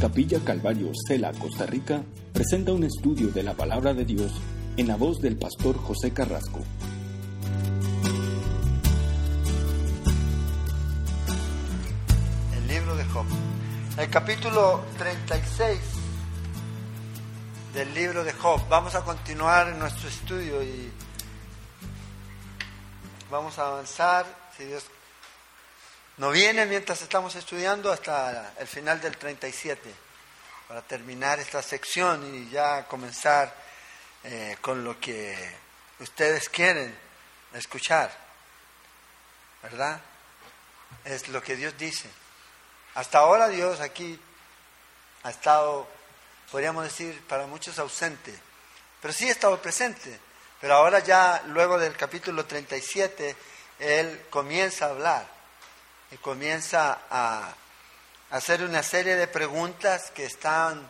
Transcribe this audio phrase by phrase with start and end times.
[0.00, 4.32] Capilla Calvario, Cela, Costa Rica, presenta un estudio de la palabra de Dios
[4.76, 6.60] en la voz del pastor José Carrasco.
[12.54, 13.26] El libro de Job.
[13.98, 15.80] El capítulo 36
[17.74, 18.60] del libro de Job.
[18.68, 20.92] Vamos a continuar nuestro estudio y
[23.32, 24.26] vamos a avanzar,
[24.56, 24.84] si Dios
[26.18, 29.88] no viene mientras estamos estudiando hasta el final del 37,
[30.66, 33.54] para terminar esta sección y ya comenzar
[34.24, 35.56] eh, con lo que
[36.00, 36.92] ustedes quieren
[37.54, 38.10] escuchar,
[39.62, 40.00] ¿verdad?
[41.04, 42.10] Es lo que Dios dice.
[42.96, 44.20] Hasta ahora Dios aquí
[45.22, 45.86] ha estado,
[46.50, 48.34] podríamos decir, para muchos ausente,
[49.00, 50.18] pero sí ha estado presente.
[50.60, 53.36] Pero ahora ya, luego del capítulo 37,
[53.78, 55.37] Él comienza a hablar
[56.10, 57.54] y comienza a
[58.30, 60.88] hacer una serie de preguntas que están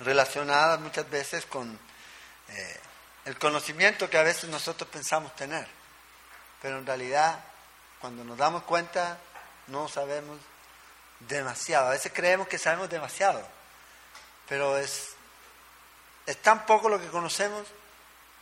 [0.00, 1.78] relacionadas muchas veces con
[2.48, 2.80] eh,
[3.24, 5.66] el conocimiento que a veces nosotros pensamos tener.
[6.62, 7.44] Pero en realidad,
[8.00, 9.18] cuando nos damos cuenta,
[9.66, 10.38] no sabemos
[11.20, 11.88] demasiado.
[11.88, 13.46] A veces creemos que sabemos demasiado,
[14.48, 15.10] pero es,
[16.26, 17.66] es tan poco lo que conocemos.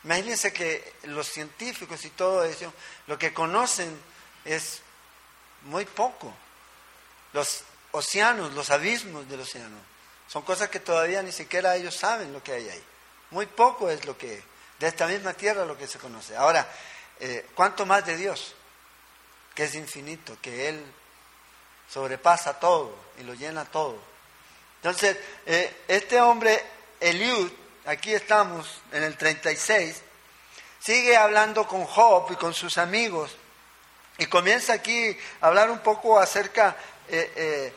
[0.03, 2.71] Imagínense que los científicos y todo eso,
[3.07, 3.99] lo que conocen
[4.43, 4.81] es
[5.65, 6.33] muy poco.
[7.33, 9.77] Los océanos, los abismos del océano,
[10.27, 12.83] son cosas que todavía ni siquiera ellos saben lo que hay ahí.
[13.31, 14.41] Muy poco es lo que,
[14.79, 16.35] de esta misma tierra lo que se conoce.
[16.35, 16.67] Ahora,
[17.19, 18.55] eh, ¿cuánto más de Dios?
[19.53, 20.83] Que es infinito, que Él
[21.89, 23.97] sobrepasa todo y lo llena todo.
[24.77, 26.63] Entonces, eh, este hombre,
[26.99, 27.51] Eliud,
[27.85, 30.01] aquí estamos en el 36,
[30.79, 33.35] sigue hablando con Job y con sus amigos
[34.17, 36.75] y comienza aquí a hablar un poco acerca
[37.07, 37.73] eh, eh,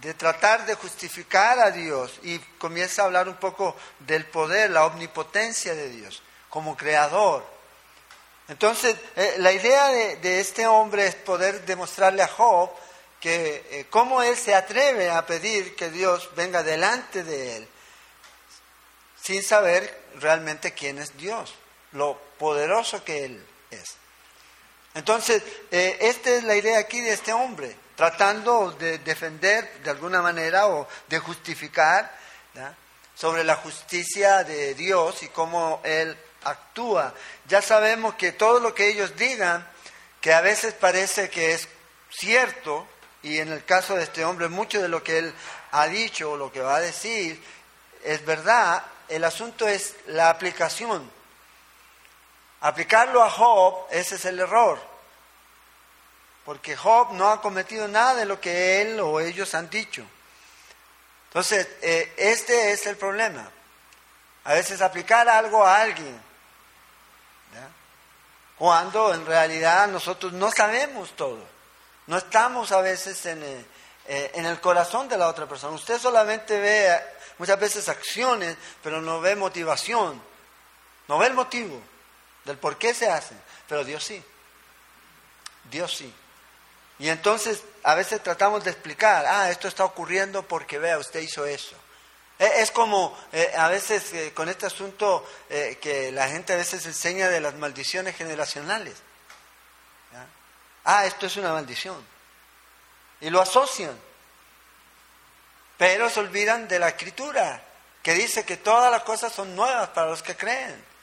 [0.00, 4.86] de tratar de justificar a Dios y comienza a hablar un poco del poder, la
[4.86, 7.44] omnipotencia de Dios como creador.
[8.48, 12.70] Entonces, eh, la idea de, este hombre es poder demostrarle a Job
[13.20, 17.68] que cómo él se atreve a pedir que Dios venga delante de él
[19.26, 21.52] sin saber realmente quién es Dios,
[21.90, 23.96] lo poderoso que él es.
[24.96, 30.22] Entonces, eh, esta es la idea aquí de este hombre, tratando de defender de alguna
[30.22, 32.10] manera o de justificar
[33.14, 37.12] sobre la justicia de Dios y cómo Él actúa.
[37.46, 39.66] Ya sabemos que todo lo que ellos digan,
[40.22, 41.68] que a veces parece que es
[42.10, 42.86] cierto,
[43.22, 45.34] y en el caso de este hombre mucho de lo que Él
[45.72, 47.42] ha dicho o lo que va a decir
[48.02, 51.10] es verdad, el asunto es la aplicación.
[52.66, 54.80] Aplicarlo a Job, ese es el error.
[56.44, 60.04] Porque Job no ha cometido nada de lo que él o ellos han dicho.
[61.28, 63.48] Entonces, eh, este es el problema.
[64.42, 66.20] A veces aplicar algo a alguien,
[68.58, 71.44] cuando en realidad nosotros no sabemos todo.
[72.08, 73.44] No estamos a veces en
[74.08, 75.76] eh, en el corazón de la otra persona.
[75.76, 77.00] Usted solamente ve
[77.38, 80.20] muchas veces acciones, pero no ve motivación.
[81.06, 81.80] No ve el motivo
[82.46, 84.22] del por qué se hacen, pero Dios sí.
[85.70, 86.12] Dios sí.
[86.98, 91.44] Y entonces a veces tratamos de explicar, ah, esto está ocurriendo porque vea, usted hizo
[91.44, 91.76] eso.
[92.38, 96.56] E, es como eh, a veces eh, con este asunto eh, que la gente a
[96.56, 98.94] veces enseña de las maldiciones generacionales.
[100.88, 102.00] Ah, esto es una maldición.
[103.20, 103.98] Y lo asocian.
[105.76, 107.60] Pero se olvidan de la escritura,
[108.02, 110.95] que dice que todas las cosas son nuevas para los que creen.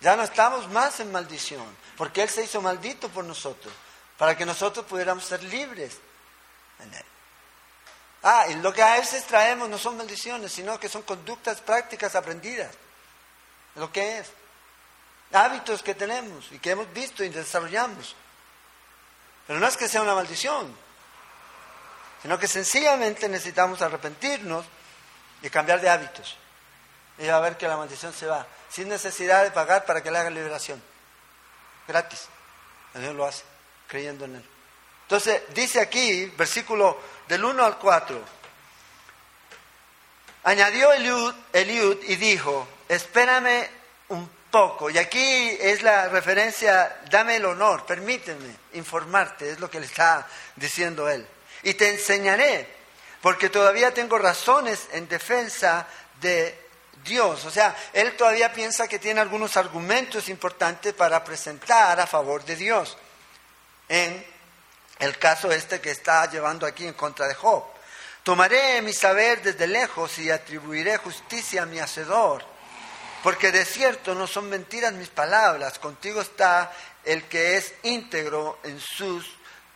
[0.00, 3.72] Ya no estamos más en maldición, porque Él se hizo maldito por nosotros,
[4.18, 5.96] para que nosotros pudiéramos ser libres
[6.80, 7.04] en Él.
[8.22, 12.14] Ah, y lo que a veces traemos no son maldiciones, sino que son conductas prácticas
[12.16, 12.74] aprendidas.
[13.76, 14.32] Lo que es.
[15.32, 18.16] Hábitos que tenemos y que hemos visto y desarrollamos.
[19.46, 20.74] Pero no es que sea una maldición,
[22.22, 24.66] sino que sencillamente necesitamos arrepentirnos
[25.42, 26.36] y cambiar de hábitos.
[27.18, 30.18] Y a ver que la maldición se va sin necesidad de pagar para que le
[30.18, 30.82] haga liberación.
[31.88, 32.28] Gratis.
[32.94, 33.44] El Señor lo hace,
[33.86, 34.44] creyendo en Él.
[35.02, 36.98] Entonces, dice aquí, versículo
[37.28, 38.20] del 1 al 4,
[40.44, 43.68] añadió Eliud, Eliud y dijo, espérame
[44.08, 44.90] un poco.
[44.90, 50.26] Y aquí es la referencia, dame el honor, permíteme informarte, es lo que le está
[50.56, 51.26] diciendo él.
[51.62, 52.68] Y te enseñaré,
[53.22, 55.86] porque todavía tengo razones en defensa
[56.20, 56.65] de
[57.06, 57.44] Dios.
[57.44, 62.56] O sea, él todavía piensa que tiene algunos argumentos importantes para presentar a favor de
[62.56, 62.98] Dios.
[63.88, 64.26] En
[64.98, 67.64] el caso este que está llevando aquí en contra de Job.
[68.22, 72.44] Tomaré mi saber desde lejos y atribuiré justicia a mi hacedor.
[73.22, 76.72] Porque de cierto no son mentiras mis palabras, contigo está
[77.04, 79.26] el que es íntegro en sus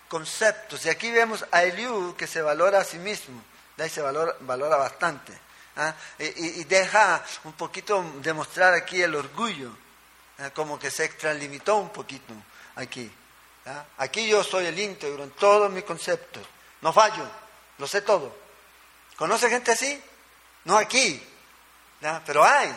[0.08, 0.84] conceptos.
[0.84, 3.42] Y aquí vemos a Eliú que se valora a sí mismo,
[3.76, 5.32] de ahí se valora, valora bastante.
[5.80, 5.94] ¿Ah?
[6.18, 9.70] Y, deja un poquito demostrar aquí el orgullo,
[10.38, 10.50] ¿ah?
[10.50, 12.34] como que se extralimitó un poquito
[12.76, 13.10] aquí.
[13.66, 13.84] ¿ah?
[13.98, 16.42] Aquí yo soy el íntegro en todos mis conceptos,
[16.82, 17.26] no fallo,
[17.78, 18.36] lo sé todo.
[19.16, 20.02] ¿Conoce gente así?
[20.64, 21.22] No aquí,
[22.24, 22.74] pero hay.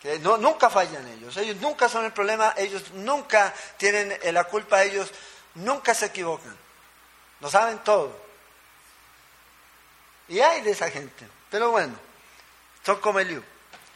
[0.00, 4.82] Que no, nunca fallan ellos, ellos nunca son el problema, ellos nunca tienen la culpa,
[4.82, 5.10] ellos
[5.54, 6.56] nunca se equivocan,
[7.40, 8.23] lo saben todo.
[10.28, 11.94] Y hay de esa gente, pero bueno,
[12.84, 13.42] son como Eliú.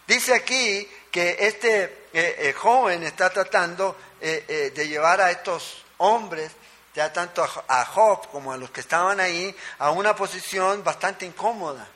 [0.06, 6.52] Dice aquí que este eh, eh, joven está tratando eh, de llevar a estos hombres,
[6.94, 11.86] ya tanto a Job como a los que estaban ahí, a una posición bastante incómoda.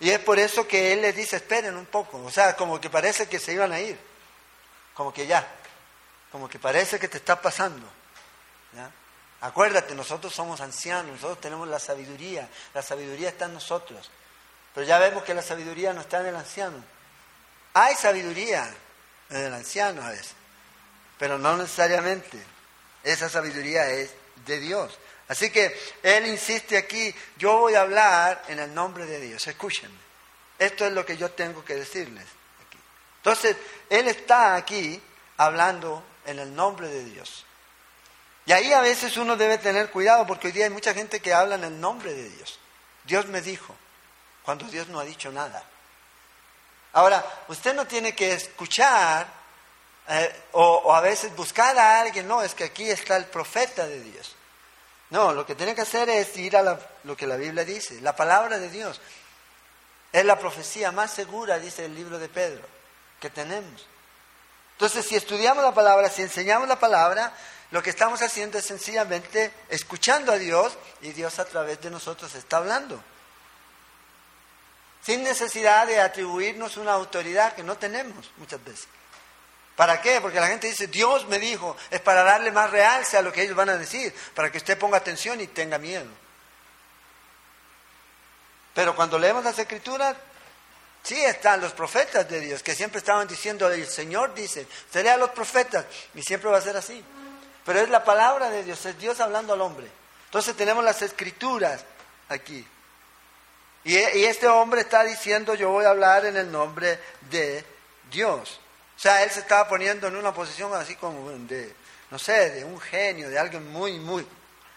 [0.00, 2.22] Y es por eso que él les dice, esperen un poco.
[2.24, 3.98] O sea, como que parece que se iban a ir.
[4.94, 5.46] Como que ya.
[6.30, 7.86] Como que parece que te está pasando.
[9.40, 12.48] Acuérdate, nosotros somos ancianos, nosotros tenemos la sabiduría.
[12.74, 14.10] La sabiduría está en nosotros.
[14.74, 16.82] Pero ya vemos que la sabiduría no está en el anciano.
[17.74, 18.68] Hay sabiduría
[19.30, 20.34] en el anciano a veces.
[21.18, 22.42] Pero no necesariamente.
[23.04, 24.10] Esa sabiduría es
[24.44, 24.98] de Dios.
[25.28, 29.98] Así que él insiste aquí, yo voy a hablar en el nombre de Dios, escúchenme.
[30.58, 32.24] Esto es lo que yo tengo que decirles.
[33.18, 33.56] Entonces,
[33.90, 35.00] él está aquí
[35.36, 37.44] hablando en el nombre de Dios.
[38.48, 41.34] Y ahí a veces uno debe tener cuidado porque hoy día hay mucha gente que
[41.34, 42.58] habla en el nombre de Dios.
[43.04, 43.76] Dios me dijo,
[44.42, 45.62] cuando Dios no ha dicho nada.
[46.94, 49.26] Ahora, usted no tiene que escuchar
[50.08, 53.86] eh, o, o, a veces buscar a alguien, no, es que aquí está el profeta
[53.86, 54.34] de Dios.
[55.10, 58.16] No, lo que tiene que hacer es ir a lo que la Biblia dice, la
[58.16, 58.98] palabra de Dios.
[60.10, 62.64] Es la profecía más segura, dice el libro de Pedro,
[63.20, 63.86] que tenemos.
[64.72, 67.34] Entonces, si estudiamos la palabra, si enseñamos la palabra,
[67.70, 70.72] lo que estamos haciendo es sencillamente escuchando a Dios
[71.02, 73.02] y Dios a través de nosotros está hablando.
[75.04, 78.88] Sin necesidad de atribuirnos una autoridad que no tenemos muchas veces.
[79.76, 80.20] ¿Para qué?
[80.20, 83.42] Porque la gente dice, Dios me dijo, es para darle más realce a lo que
[83.42, 86.08] ellos van a decir, para que usted ponga atención y tenga miedo.
[88.74, 90.16] Pero cuando leemos las escrituras,
[91.02, 95.16] sí están los profetas de Dios, que siempre estaban diciendo, el Señor dice, seré a
[95.16, 97.04] los profetas, y siempre va a ser así.
[97.68, 99.86] Pero es la palabra de Dios, es Dios hablando al hombre.
[100.24, 101.84] Entonces tenemos las escrituras
[102.30, 102.66] aquí.
[103.84, 106.98] Y, este hombre está diciendo, yo voy a hablar en el nombre
[107.28, 107.62] de
[108.10, 108.58] Dios.
[108.96, 111.74] O sea, él se estaba poniendo en una posición así como de,
[112.10, 114.26] no sé, de un genio, de alguien muy, muy,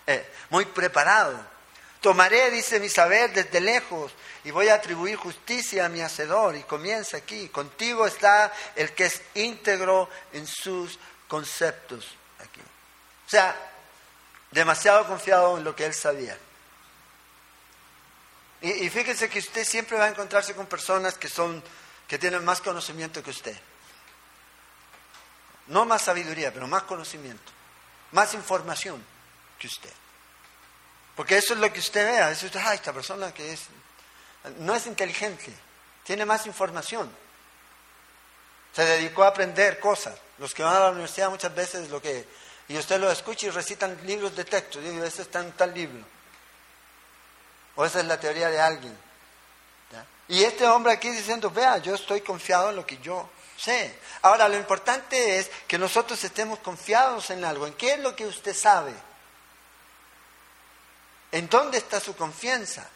[0.05, 1.39] eh, muy preparado.
[2.01, 4.11] Tomaré, dice mi saber, desde lejos
[4.43, 6.57] y voy a atribuir justicia a mi hacedor.
[6.57, 7.47] Y comienza aquí.
[7.47, 10.99] Contigo está el que es íntegro en sus
[11.29, 12.17] conceptos.
[13.31, 13.55] O sea,
[14.51, 16.37] demasiado confiado en lo que él sabía.
[18.59, 21.63] Y, y fíjese que usted siempre va a encontrarse con personas que son,
[22.09, 23.57] que tienen más conocimiento que usted.
[25.67, 27.53] No más sabiduría, pero más conocimiento,
[28.11, 29.01] más información
[29.57, 29.93] que usted.
[31.15, 32.31] Porque eso es lo que usted vea.
[32.31, 33.61] Usted, ah, esta persona que es,
[34.57, 35.53] no es inteligente,
[36.03, 37.09] tiene más información.
[38.75, 40.19] Se dedicó a aprender cosas.
[40.37, 42.50] Los que van a la universidad muchas veces lo que...
[42.71, 44.79] Y usted lo escucha y recitan libros de texto.
[44.79, 46.05] Digo, ese está en tal libro.
[47.75, 48.97] O esa es la teoría de alguien.
[50.29, 53.29] Y este hombre aquí diciendo, vea, yo estoy confiado en lo que yo
[53.61, 53.93] Sí.
[54.23, 57.67] Ahora, lo importante es que nosotros estemos confiados en algo.
[57.67, 58.91] ¿En qué es lo que usted sabe?
[61.31, 62.89] ¿En dónde está su confianza?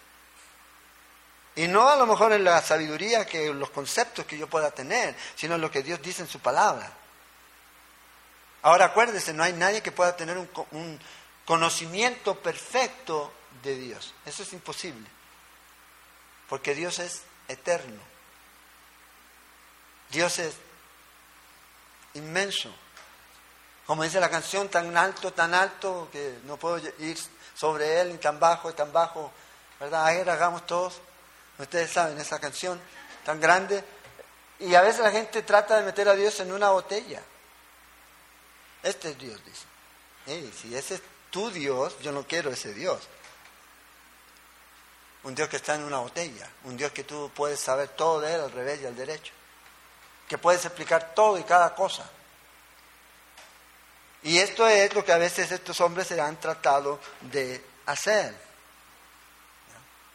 [1.55, 5.15] Y no a lo mejor en la sabiduría, que los conceptos que yo pueda tener,
[5.35, 6.91] sino en lo que Dios dice en su palabra.
[8.65, 10.99] Ahora acuérdese, no hay nadie que pueda tener un, un
[11.45, 13.31] conocimiento perfecto
[13.61, 14.11] de Dios.
[14.25, 15.07] Eso es imposible.
[16.49, 18.01] Porque Dios es eterno.
[20.09, 20.55] Dios es
[22.15, 22.73] inmenso.
[23.85, 27.19] Como dice la canción, tan alto, tan alto, que no puedo ir
[27.53, 29.31] sobre él, ni tan bajo, tan bajo.
[29.79, 30.05] ¿Verdad?
[30.07, 31.01] Ahí hagamos todos.
[31.59, 32.81] Ustedes saben esa canción
[33.25, 33.83] tan grande.
[34.57, 37.21] Y a veces la gente trata de meter a Dios en una botella.
[38.85, 40.51] Este es Dios, dice.
[40.53, 43.01] si ese es tu Dios, yo no quiero ese Dios.
[45.23, 46.47] Un Dios que está en una botella.
[46.63, 49.33] Un Dios que tú puedes saber todo de él, al revés y al derecho
[50.27, 52.09] que puedes explicar todo y cada cosa.
[54.23, 58.33] Y esto es lo que a veces estos hombres se han tratado de hacer.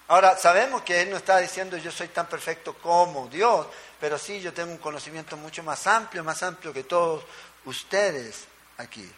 [0.08, 3.68] Ahora, sabemos que Él no está diciendo yo soy tan perfecto como Dios,
[4.00, 7.22] pero sí yo tengo un conocimiento mucho más amplio, más amplio que todos
[7.64, 8.46] ustedes
[8.80, 9.10] aquí.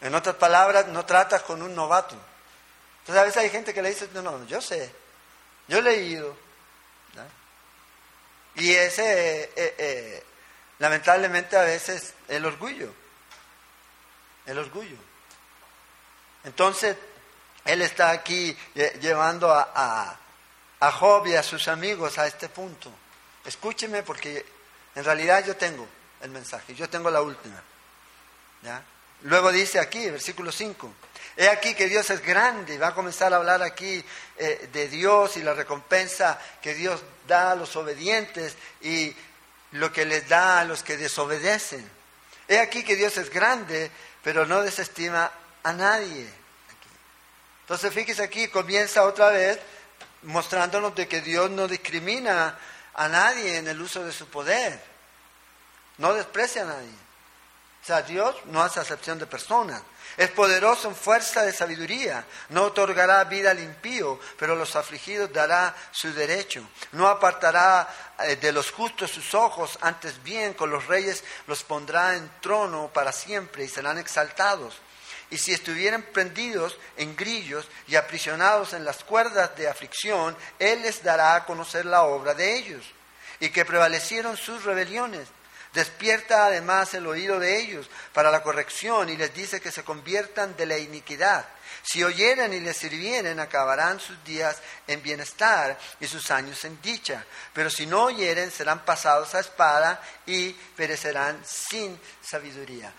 [0.00, 2.16] En otras palabras, no tratas con un novato.
[3.00, 4.92] Entonces a veces hay gente que le dice, no, no, yo sé,
[5.66, 6.36] yo he leído.
[8.54, 10.24] Y ese, eh, eh,
[10.78, 12.92] lamentablemente a veces, el orgullo.
[14.46, 14.96] El orgullo.
[16.44, 16.96] Entonces,
[17.64, 18.56] él está aquí
[19.00, 20.18] llevando a,
[20.80, 22.90] a, Job y a sus amigos a este punto.
[23.44, 24.44] Escúcheme porque
[24.94, 25.86] en realidad yo tengo
[26.20, 27.62] el mensaje, yo tengo la última.
[29.22, 30.92] Luego dice aquí, versículo 5,
[31.36, 34.04] he aquí que Dios es grande va a comenzar a hablar aquí
[34.36, 39.14] eh, de Dios y la recompensa que Dios da a los obedientes y
[39.72, 41.88] lo que les da a los que desobedecen.
[42.48, 43.90] He aquí que Dios es grande,
[44.22, 45.30] pero no desestima
[45.62, 46.28] a nadie.
[47.62, 49.58] Entonces fíjese aquí, comienza otra vez
[50.22, 52.58] mostrándonos de que Dios no discrimina
[52.94, 54.80] a nadie en el uso de su poder,
[55.98, 57.07] no desprecia a nadie.
[58.06, 59.82] Dios no hace acepción de personas.
[60.16, 62.24] Es poderoso en fuerza de sabiduría.
[62.50, 66.62] No otorgará vida al impío, pero a los afligidos dará su derecho.
[66.92, 67.88] No apartará
[68.20, 72.90] eh, de los justos sus ojos, antes bien con los reyes los pondrá en trono
[72.92, 74.74] para siempre y serán exaltados
[75.30, 81.02] y si estuvieran prendidos en grillos y aprisionados en las cuerdas de aflicción, Él les
[81.02, 82.84] dará a conocer la obra de ellos,
[83.40, 85.28] y que prevalecieron sus rebeliones.
[85.72, 90.56] Despierta además el oído de ellos para la corrección y les dice que se conviertan
[90.56, 91.46] de la iniquidad.
[91.82, 97.24] Si oyeren y les sirvieren, acabarán sus días en bienestar y sus años en dicha.
[97.52, 102.92] Pero si no oyeren, serán pasados a espada y perecerán sin sabiduría.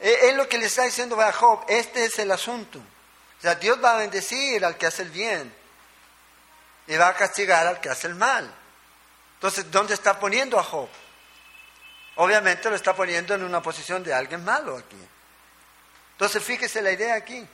[0.00, 2.78] E, es lo que le está diciendo a Job, este es el asunto.
[2.78, 5.54] O sea, Dios va a bendecir al que hace el bien
[6.86, 8.52] y va a castigar al que hace el mal.
[9.34, 10.88] Entonces, ¿dónde está poniendo a Job?
[12.16, 14.98] Obviamente lo está poniendo en una posición de alguien malo aquí.
[16.12, 17.46] Entonces, fíjese la idea aquí.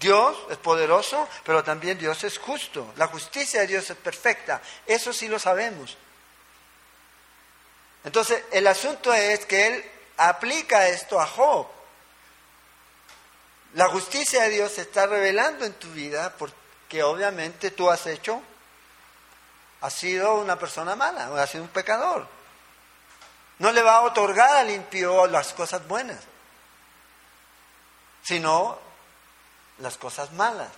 [0.00, 2.92] Dios es poderoso, pero también Dios es justo.
[2.96, 4.62] La justicia de Dios es perfecta.
[4.86, 5.96] Eso sí lo sabemos.
[8.02, 11.66] Entonces, el asunto es que Él aplica esto a Job.
[13.74, 18.42] La justicia de Dios se está revelando en tu vida porque obviamente tú has hecho,
[19.82, 22.26] has sido una persona mala, has sido un pecador.
[23.60, 26.18] No le va a otorgar al impío las cosas buenas,
[28.22, 28.78] sino
[29.78, 30.70] las cosas malas.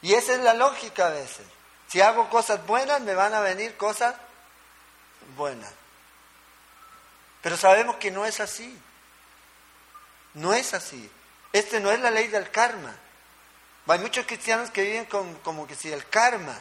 [0.00, 1.44] Y esa es la lógica a veces.
[1.88, 4.14] Si hago cosas buenas, me van a venir cosas
[5.36, 5.72] buenas.
[7.42, 8.80] Pero sabemos que no es así.
[10.34, 11.10] No es así.
[11.52, 12.94] Este no es la ley del karma.
[13.88, 15.06] Hay muchos cristianos que viven
[15.42, 16.56] como que si el karma,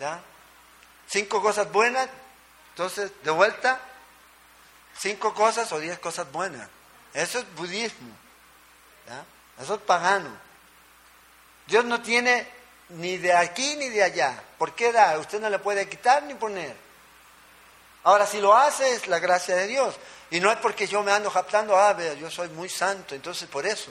[0.00, 0.22] ¿ya?
[1.06, 2.08] Cinco cosas buenas,
[2.70, 3.78] entonces de vuelta,
[4.98, 6.68] cinco cosas o diez cosas buenas.
[7.12, 8.14] Eso es budismo.
[9.60, 10.30] Eso es pagano.
[11.66, 12.46] Dios no tiene
[12.90, 14.42] ni de aquí ni de allá.
[14.58, 15.18] ¿Por qué da?
[15.18, 16.76] Usted no le puede quitar ni poner.
[18.04, 19.96] Ahora, si lo hace es la gracia de Dios.
[20.30, 23.48] Y no es porque yo me ando jactando, ah, vea, yo soy muy santo, entonces
[23.48, 23.90] por eso.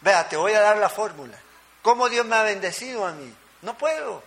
[0.00, 1.38] Vea, te voy a dar la fórmula.
[1.82, 3.34] ¿Cómo Dios me ha bendecido a mí?
[3.62, 4.22] No puedo.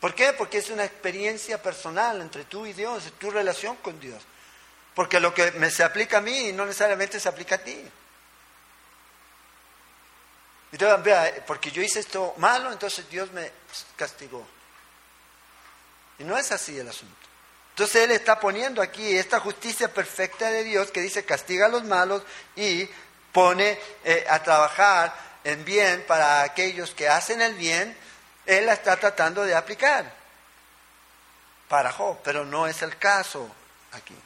[0.00, 0.32] ¿Por qué?
[0.32, 4.22] Porque es una experiencia personal entre tú y Dios, es tu relación con Dios.
[4.94, 7.84] Porque lo que me se aplica a mí no necesariamente se aplica a ti.
[10.70, 13.50] Entonces, porque yo hice esto malo, entonces Dios me
[13.96, 14.46] castigó.
[16.18, 17.14] Y no es así el asunto.
[17.70, 21.84] Entonces Él está poniendo aquí esta justicia perfecta de Dios que dice castiga a los
[21.84, 22.22] malos
[22.56, 22.88] y
[23.32, 25.14] pone eh, a trabajar
[25.44, 27.96] en bien para aquellos que hacen el bien.
[28.48, 30.10] Él la está tratando de aplicar
[31.68, 33.46] para Job, pero no es el caso
[33.92, 34.16] aquí.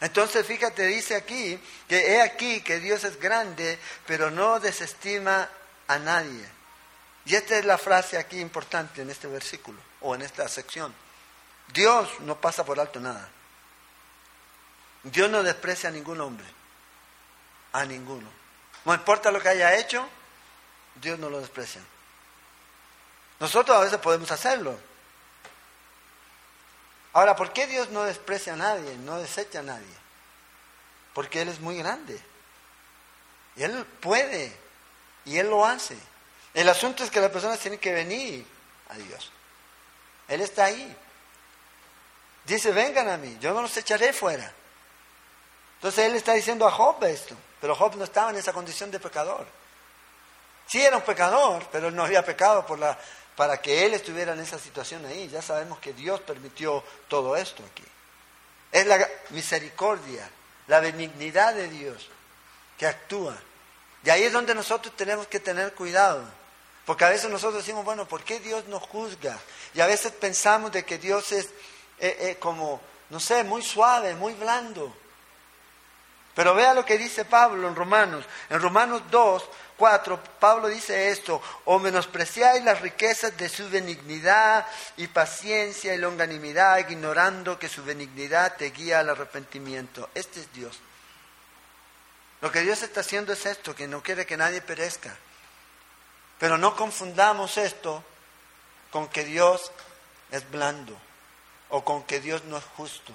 [0.00, 5.48] Entonces, fíjate, dice aquí que he aquí que Dios es grande, pero no desestima
[5.88, 6.48] a nadie.
[7.24, 10.94] Y esta es la frase aquí importante en este versículo o en esta sección.
[11.72, 13.28] Dios no pasa por alto nada.
[15.02, 16.46] Dios no desprecia a ningún hombre,
[17.72, 18.28] a ninguno.
[18.84, 20.08] No importa lo que haya hecho,
[20.94, 21.80] Dios no lo desprecia.
[23.42, 24.78] Nosotros a veces podemos hacerlo,
[27.14, 29.94] Ahora, ¿por qué Dios no desprecia a nadie, no desecha a nadie?
[31.12, 32.18] Porque Él es muy grande.
[33.56, 34.56] Y Él puede.
[35.26, 35.94] Y Él lo hace.
[36.54, 38.46] El asunto es que las personas tienen que venir
[38.88, 39.30] a Dios.
[40.28, 40.96] Él está ahí.
[42.46, 44.50] Dice, vengan a mí, yo no los echaré fuera.
[45.74, 47.36] Entonces Él está diciendo a Job esto.
[47.60, 49.46] Pero Job no estaba en esa condición de pecador.
[50.66, 52.96] Sí era un pecador, pero él no había pecado por la,
[53.36, 55.28] para que él estuviera en esa situación ahí.
[55.28, 57.84] Ya sabemos que Dios permitió todo esto aquí.
[58.70, 60.28] Es la misericordia,
[60.66, 62.08] la benignidad de Dios
[62.78, 63.36] que actúa.
[64.04, 66.24] Y ahí es donde nosotros tenemos que tener cuidado.
[66.84, 69.38] Porque a veces nosotros decimos, bueno, ¿por qué Dios nos juzga?
[69.74, 71.46] Y a veces pensamos de que Dios es
[71.98, 74.92] eh, eh, como, no sé, muy suave, muy blando.
[76.34, 78.24] Pero vea lo que dice Pablo en Romanos.
[78.48, 79.44] En Romanos 2,
[79.76, 86.78] 4, Pablo dice esto, o menospreciáis las riquezas de su benignidad y paciencia y longanimidad,
[86.88, 90.08] ignorando que su benignidad te guía al arrepentimiento.
[90.14, 90.78] Este es Dios.
[92.40, 95.16] Lo que Dios está haciendo es esto, que no quiere que nadie perezca.
[96.38, 98.04] Pero no confundamos esto
[98.90, 99.70] con que Dios
[100.30, 100.96] es blando
[101.68, 103.12] o con que Dios no es justo.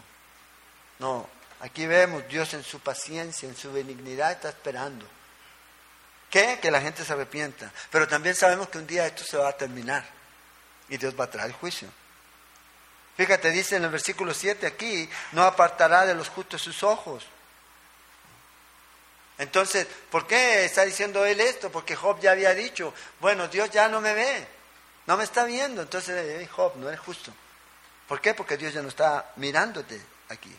[1.00, 5.06] No, aquí vemos Dios en su paciencia, en su benignidad está esperando.
[6.30, 6.60] ¿Qué?
[6.62, 7.72] Que la gente se arrepienta.
[7.90, 10.06] Pero también sabemos que un día esto se va a terminar
[10.90, 11.88] y Dios va a traer juicio.
[13.16, 17.26] Fíjate, dice en el versículo 7 aquí, no apartará de los justos sus ojos.
[19.40, 21.72] Entonces, ¿por qué está diciendo él esto?
[21.72, 24.48] Porque Job ya había dicho, bueno, Dios ya no me ve,
[25.06, 25.82] no me está viendo.
[25.82, 27.32] Entonces, Job, no eres justo.
[28.08, 28.34] ¿Por qué?
[28.34, 30.56] Porque Dios ya no está mirándote aquí.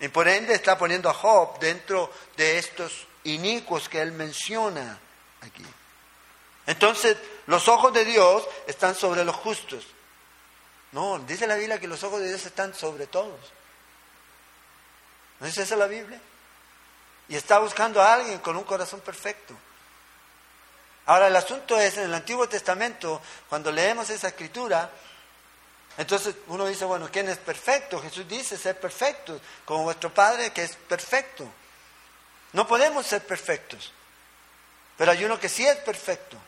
[0.00, 4.98] Y por ende está poniendo a Job dentro de estos inicuos que él menciona
[5.40, 5.64] aquí.
[6.66, 7.16] Entonces,
[7.46, 9.84] los ojos de Dios están sobre los justos.
[10.92, 13.40] No, dice la Biblia que los ojos de Dios están sobre todos.
[15.40, 16.20] ¿No es esa la Biblia?
[17.28, 19.54] Y está buscando a alguien con un corazón perfecto.
[21.06, 24.90] Ahora el asunto es, en el Antiguo Testamento, cuando leemos esa escritura,
[25.98, 28.00] entonces uno dice, bueno, ¿quién es perfecto?
[28.00, 31.46] Jesús dice ser perfecto, como vuestro Padre que es perfecto.
[32.54, 33.92] No podemos ser perfectos,
[34.96, 36.38] pero hay uno que sí es perfecto.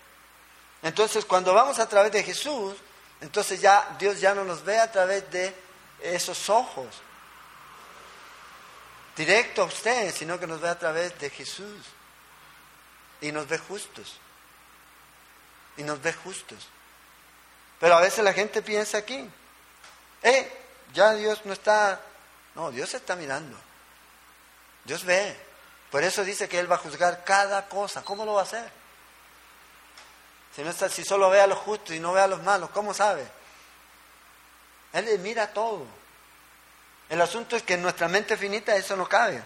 [0.83, 2.77] Entonces cuando vamos a través de Jesús,
[3.21, 5.53] entonces ya Dios ya no nos ve a través de
[6.01, 6.87] esos ojos,
[9.17, 11.85] directo a usted, sino que nos ve a través de Jesús.
[13.21, 14.19] Y nos ve justos.
[15.77, 16.69] Y nos ve justos.
[17.81, 19.29] Pero a veces la gente piensa aquí,
[20.23, 20.53] eh,
[20.93, 22.01] ya Dios no está,
[22.55, 23.57] no, Dios está mirando.
[24.85, 25.46] Dios ve.
[25.97, 28.03] Por eso dice que Él va a juzgar cada cosa.
[28.03, 28.71] ¿Cómo lo va a hacer?
[30.55, 32.69] Si, no está, si solo ve a los justos y no ve a los malos,
[32.69, 33.27] ¿cómo sabe?
[34.93, 35.87] Él mira todo.
[37.09, 39.43] El asunto es que en nuestra mente finita eso no cabe.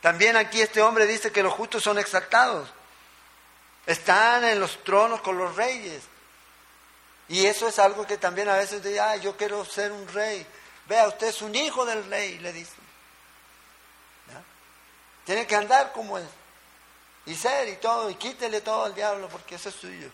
[0.00, 2.70] También aquí este hombre dice que los justos son exaltados.
[3.84, 6.02] Están en los tronos con los reyes.
[7.28, 10.46] Y eso es algo que también a veces dice, ah, yo quiero ser un rey.
[10.86, 12.88] Vea, usted es un hijo del rey, le dice.
[15.28, 16.24] Tiene que andar como es.
[17.26, 20.10] Y ser y todo, y quítele todo al diablo porque eso es suyo.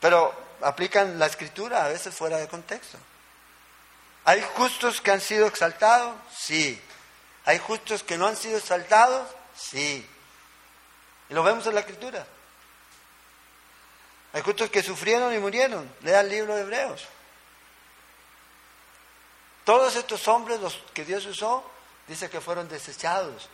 [0.00, 2.98] Pero aplican la escritura a veces fuera de contexto.
[4.24, 6.16] ¿Hay justos que han sido exaltados?
[6.36, 6.82] Sí.
[7.44, 9.28] ¿Hay justos que no han sido exaltados?
[9.56, 10.04] Sí.
[11.28, 12.26] Y lo vemos en la escritura.
[14.32, 15.88] Hay justos que sufrieron y murieron.
[16.02, 17.04] Lea el libro de Hebreos.
[19.64, 21.70] Todos estos hombres, los que Dios usó,
[22.08, 23.48] dice que fueron desechados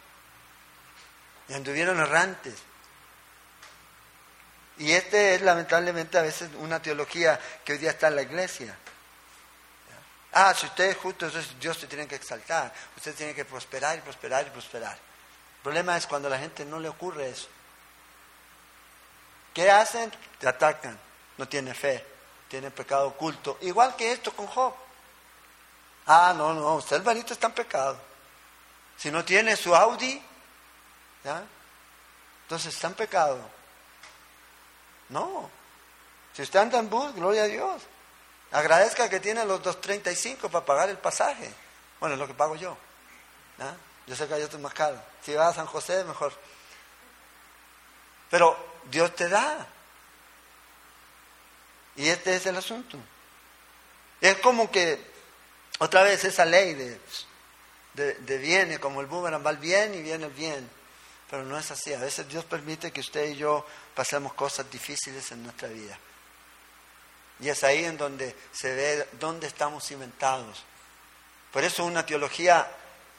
[1.48, 2.54] y anduvieron errantes.
[4.78, 8.76] Y este es lamentablemente a veces una teología que hoy día está en la iglesia.
[10.32, 12.72] Ah, si usted es justo, entonces Dios te tiene que exaltar.
[12.96, 14.92] Usted tiene que prosperar y prosperar y prosperar.
[14.92, 17.48] El problema es cuando a la gente no le ocurre eso.
[19.52, 20.10] ¿Qué hacen?
[20.38, 20.98] Te atacan.
[21.36, 22.04] No tiene fe.
[22.48, 23.58] Tiene pecado oculto.
[23.62, 24.74] Igual que esto con Job.
[26.06, 28.09] Ah, no, no, usted hermanito está en pecado.
[29.00, 30.22] Si no tiene su Audi,
[31.24, 31.42] ¿ya?
[32.42, 33.40] Entonces está en pecado.
[35.08, 35.48] No.
[36.34, 37.82] Si usted anda en bus, gloria a Dios.
[38.52, 41.50] Agradezca que tiene los 2.35 para pagar el pasaje.
[41.98, 42.76] Bueno, es lo que pago yo.
[44.06, 45.00] Yo sé que hay otros más caros.
[45.24, 46.32] Si vas a San José, mejor.
[48.28, 48.56] Pero
[48.90, 49.66] Dios te da.
[51.96, 52.98] Y este es el asunto.
[54.20, 55.10] Es como que,
[55.78, 57.00] otra vez, esa ley de,
[58.00, 60.68] de, viene, como el boomerang va el bien y viene el bien.
[61.30, 61.92] Pero no es así.
[61.92, 65.98] A veces Dios permite que usted y yo pasemos cosas difíciles en nuestra vida.
[67.40, 70.64] Y es ahí en donde se ve dónde estamos cimentados.
[71.52, 72.68] Por eso una teología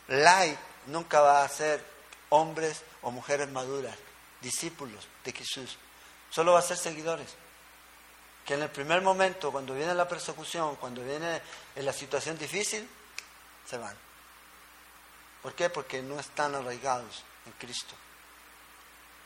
[0.08, 1.84] light nunca va a ser
[2.30, 3.96] hombres o mujeres maduras,
[4.42, 5.78] discípulos de Jesús.
[6.30, 7.36] Solo va a ser seguidores.
[8.46, 11.42] Que en el primer momento, cuando viene la persecución, cuando viene
[11.76, 12.88] la situación difícil,
[13.68, 13.96] se van.
[15.42, 15.70] ¿Por qué?
[15.70, 17.96] Porque no están arraigados en Cristo.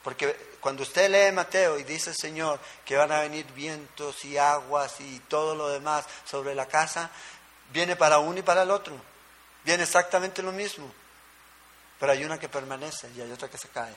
[0.03, 4.37] Porque cuando usted lee Mateo y dice el Señor que van a venir vientos y
[4.37, 7.09] aguas y todo lo demás sobre la casa,
[7.71, 8.95] viene para uno y para el otro.
[9.63, 10.91] Viene exactamente lo mismo.
[11.99, 13.95] Pero hay una que permanece y hay otra que se cae.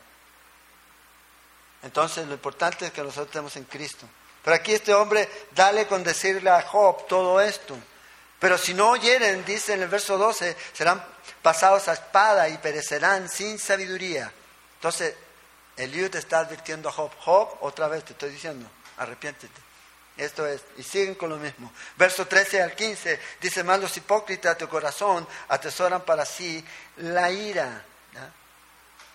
[1.83, 4.09] Entonces lo importante es que nosotros estemos en Cristo.
[4.43, 7.77] Pero aquí este hombre, dale con decirle a Job todo esto.
[8.39, 11.05] Pero si no oyeren, dice en el verso 12, serán
[11.43, 14.33] pasados a espada y perecerán sin sabiduría.
[14.75, 15.15] Entonces,
[15.77, 17.13] Eliud te está advirtiendo a Job.
[17.21, 19.69] Job, otra vez te estoy diciendo, arrepiéntete.
[20.17, 21.73] Esto es, y siguen con lo mismo.
[21.97, 26.65] Verso 13 al 15 dice, más los hipócritas de corazón atesoran para sí
[26.97, 27.85] la ira.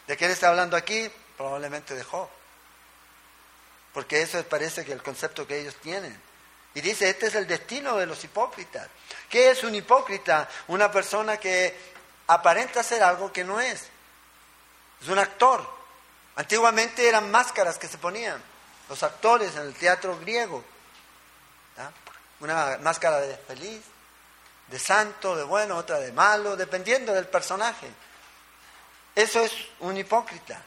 [0.08, 1.12] ¿De quién está hablando aquí?
[1.38, 2.30] Probablemente de Job.
[3.94, 6.20] Porque eso parece que el concepto que ellos tienen.
[6.74, 8.88] Y dice, este es el destino de los hipócritas.
[9.30, 10.50] ¿Qué es un hipócrita?
[10.68, 11.93] Una persona que
[12.28, 13.88] aparenta ser algo que no es.
[15.02, 15.68] Es un actor.
[16.36, 18.42] Antiguamente eran máscaras que se ponían
[18.90, 20.64] los actores en el teatro griego.
[22.40, 23.82] Una máscara de feliz,
[24.68, 27.88] de santo, de bueno, otra de malo, dependiendo del personaje.
[29.16, 30.62] Eso es un hipócrita.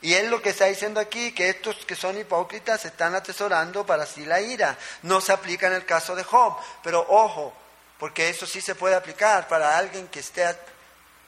[0.00, 4.06] Y es lo que está diciendo aquí, que estos que son hipócritas están atesorando para
[4.06, 4.76] sí la ira.
[5.02, 7.52] No se aplica en el caso de Job, pero ojo,
[7.98, 10.56] porque eso sí se puede aplicar para alguien que esté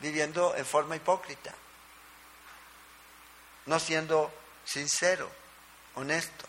[0.00, 1.52] viviendo en forma hipócrita,
[3.66, 4.32] no siendo
[4.64, 5.30] sincero,
[5.94, 6.44] honesto,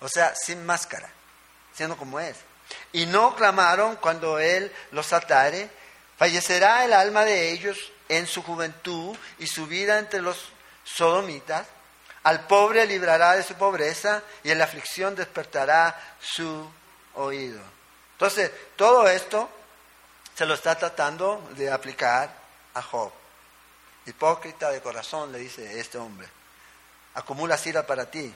[0.00, 1.08] o sea, sin máscara,
[1.74, 2.36] siendo como es.
[2.92, 5.70] Y no clamaron cuando él los atare,
[6.16, 7.78] fallecerá el alma de ellos
[8.08, 10.50] en su juventud y su vida entre los
[10.84, 11.66] sodomitas,
[12.22, 16.70] al pobre librará de su pobreza y en la aflicción despertará su
[17.14, 17.60] oído.
[18.14, 19.48] Entonces, todo esto
[20.34, 22.34] se lo está tratando de aplicar
[22.74, 23.12] a Job.
[24.06, 26.28] Hipócrita de corazón, le dice este hombre.
[27.14, 28.34] Acumula ira para ti.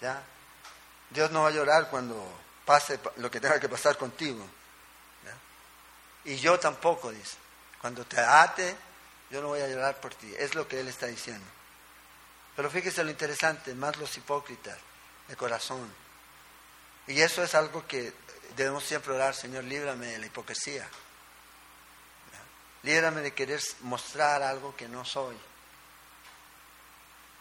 [0.00, 0.22] ¿Ya?
[1.10, 2.16] Dios no va a llorar cuando
[2.64, 4.46] pase lo que tenga que pasar contigo.
[6.24, 7.36] Y yo tampoco, dice.
[7.80, 8.76] Cuando te ate,
[9.30, 10.34] yo no voy a llorar por ti.
[10.36, 11.46] Es lo que él está diciendo.
[12.56, 14.76] Pero fíjese lo interesante, más los hipócritas
[15.28, 15.90] de corazón.
[17.10, 18.12] Y eso es algo que
[18.54, 20.88] debemos siempre orar, Señor, líbrame de la hipocresía.
[22.84, 25.36] Líbrame de querer mostrar algo que no soy.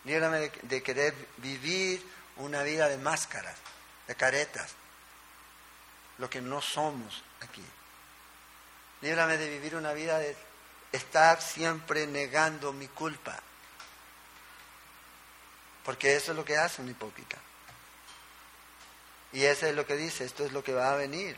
[0.06, 2.04] Líbrame de, querer vivir
[2.38, 3.56] una vida de máscaras,
[4.08, 4.72] de caretas,
[6.18, 7.64] lo que no somos aquí.
[9.02, 10.36] Líbrame de vivir una vida de
[10.92, 13.40] estar siempre negando mi culpa.
[15.86, 17.38] Porque eso es lo que hace un hipócrita.
[19.32, 21.38] Y eso es lo que dice, esto es lo que va a venir.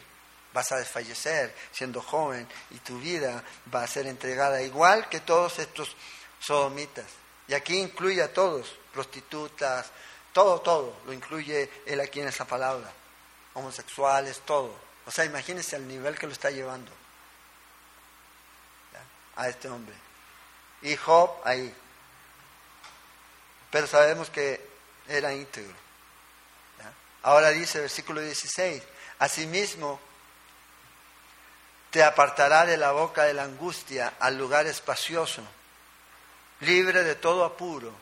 [0.54, 5.60] Vas a desfallecer siendo joven y tu vida va a ser entregada igual que todos
[5.60, 5.96] estos
[6.40, 7.06] sodomitas.
[7.48, 9.92] Y aquí incluye a todos, prostitutas,
[10.34, 12.92] todo, todo, lo incluye él aquí en esa palabra.
[13.54, 14.74] Homosexuales, todo.
[15.06, 16.92] O sea, imagínense el nivel que lo está llevando
[19.36, 19.96] a este hombre.
[20.82, 21.74] Y Job ahí.
[23.70, 24.66] Pero sabemos que
[25.08, 25.76] era íntegro.
[27.24, 28.82] Ahora dice versículo 16,
[29.20, 30.00] asimismo
[31.92, 35.44] te apartará de la boca de la angustia al lugar espacioso,
[36.62, 37.94] libre de todo apuro,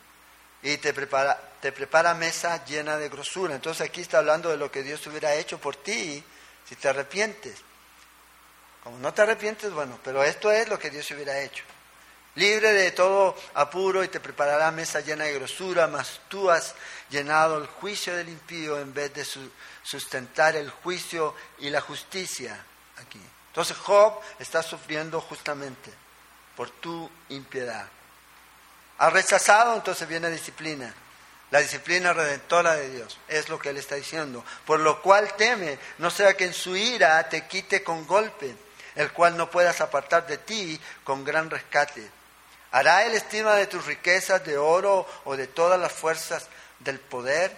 [0.62, 3.55] y te prepara, te prepara mesa llena de grosura.
[3.55, 6.23] Entonces aquí está hablando de lo que Dios hubiera hecho por ti
[6.67, 7.55] si te arrepientes.
[8.84, 11.63] Como no te arrepientes, bueno, pero esto es lo que Dios hubiera hecho.
[12.35, 16.75] Libre de todo apuro y te preparará mesa llena de grosura, mas tú has
[17.09, 19.25] llenado el juicio del impío en vez de
[19.83, 22.63] sustentar el juicio y la justicia
[22.97, 23.21] aquí.
[23.47, 25.91] Entonces Job está sufriendo justamente
[26.55, 27.87] por tu impiedad.
[28.99, 30.93] Ha rechazado, entonces viene disciplina.
[31.51, 34.45] La disciplina redentora de Dios es lo que él está diciendo.
[34.65, 38.55] Por lo cual teme, no sea que en su ira te quite con golpe
[38.95, 42.09] el cual no puedas apartar de ti con gran rescate.
[42.71, 46.47] ¿Hará él estima de tus riquezas de oro o de todas las fuerzas
[46.79, 47.55] del poder?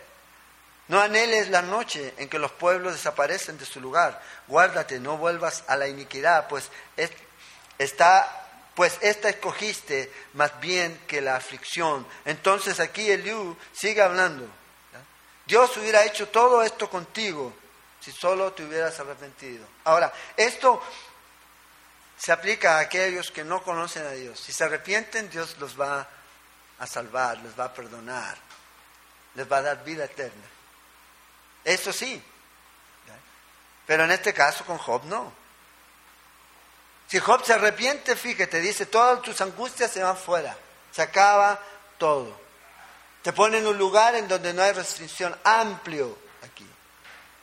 [0.88, 4.22] No anheles la noche en que los pueblos desaparecen de su lugar.
[4.48, 6.70] Guárdate, no vuelvas a la iniquidad, pues
[7.78, 8.38] está
[8.76, 12.08] pues esta escogiste más bien que la aflicción.
[12.26, 14.48] Entonces aquí Eliú sigue hablando.
[15.46, 17.54] Dios hubiera hecho todo esto contigo
[18.00, 19.66] si solo te hubieras arrepentido.
[19.84, 20.82] Ahora, esto
[22.22, 24.40] se aplica a aquellos que no conocen a Dios.
[24.40, 26.08] Si se arrepienten, Dios los va
[26.78, 28.38] a salvar, les va a perdonar,
[29.34, 30.46] les va a dar vida eterna.
[31.64, 32.22] Eso sí.
[33.88, 35.34] Pero en este caso con Job no.
[37.08, 40.56] Si Job se arrepiente, fíjate, dice, todas tus angustias se van fuera.
[40.92, 41.60] Se acaba
[41.98, 42.40] todo.
[43.24, 46.70] Te pone en un lugar en donde no hay restricción, amplio aquí.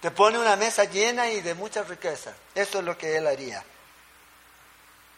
[0.01, 2.33] Te pone una mesa llena y de mucha riqueza.
[2.55, 3.65] Eso es lo que él haría.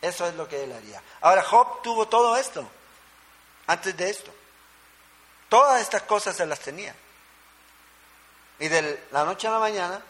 [0.01, 1.03] Eso es lo que él haría.
[1.21, 2.69] Ahora, Job tuvo todo esto
[3.67, 4.33] antes de esto.
[5.49, 6.95] Todas estas cosas se las tenía.
[8.59, 10.03] Y de la noche a la mañana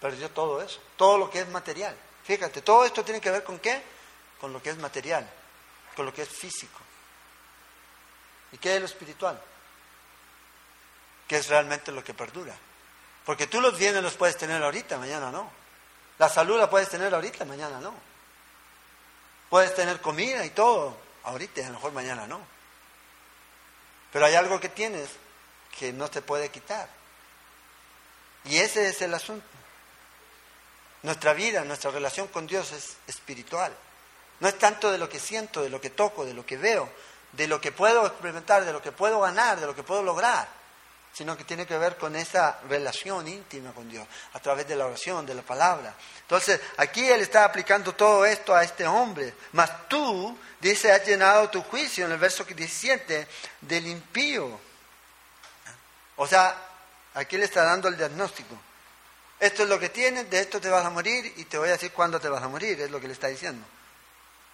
[0.00, 1.96] perdió todo eso, todo lo que es material.
[2.24, 3.82] Fíjate, todo esto tiene que ver con qué?
[4.40, 5.28] Con lo que es material,
[5.94, 6.80] con lo que es físico.
[8.52, 9.40] ¿Y qué es lo espiritual?
[11.28, 12.54] ¿Qué es realmente lo que perdura?
[13.24, 15.50] Porque tú los bienes los puedes tener ahorita, mañana no.
[16.18, 17.94] La salud la puedes tener ahorita, mañana no.
[19.50, 22.40] Puedes tener comida y todo, ahorita, a lo mejor mañana no.
[24.12, 25.10] Pero hay algo que tienes
[25.78, 26.88] que no te puede quitar.
[28.44, 29.46] Y ese es el asunto.
[31.02, 33.72] Nuestra vida, nuestra relación con Dios es espiritual.
[34.40, 36.90] No es tanto de lo que siento, de lo que toco, de lo que veo,
[37.32, 40.48] de lo que puedo experimentar, de lo que puedo ganar, de lo que puedo lograr,
[41.16, 44.84] sino que tiene que ver con esa relación íntima con Dios, a través de la
[44.84, 45.94] oración, de la palabra.
[46.20, 49.32] Entonces, aquí él está aplicando todo esto a este hombre.
[49.52, 53.26] Mas tú, dice, has llenado tu juicio en el verso 17
[53.62, 54.60] del impío.
[56.16, 56.54] O sea,
[57.14, 58.54] aquí le está dando el diagnóstico.
[59.40, 61.72] Esto es lo que tienes, de esto te vas a morir y te voy a
[61.72, 63.66] decir cuándo te vas a morir, es lo que le está diciendo.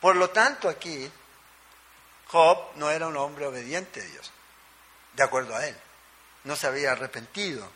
[0.00, 1.10] Por lo tanto, aquí
[2.28, 4.30] Job no era un hombre obediente a Dios,
[5.14, 5.76] de acuerdo a él.
[6.44, 7.68] No se había arrepentido.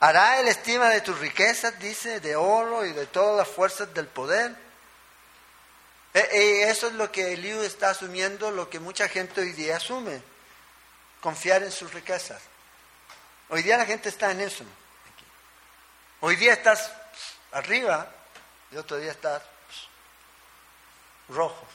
[0.00, 4.06] ¿Hará él estima de tus riquezas, dice, de oro y de todas las fuerzas del
[4.06, 4.54] poder?
[6.12, 9.76] E, e, eso es lo que Eliú está asumiendo, lo que mucha gente hoy día
[9.76, 10.22] asume,
[11.20, 12.40] confiar en sus riquezas.
[13.48, 14.64] Hoy día la gente está en eso.
[16.20, 16.90] Hoy día estás
[17.52, 18.10] arriba
[18.70, 19.42] y otro día estás
[21.28, 21.66] rojo.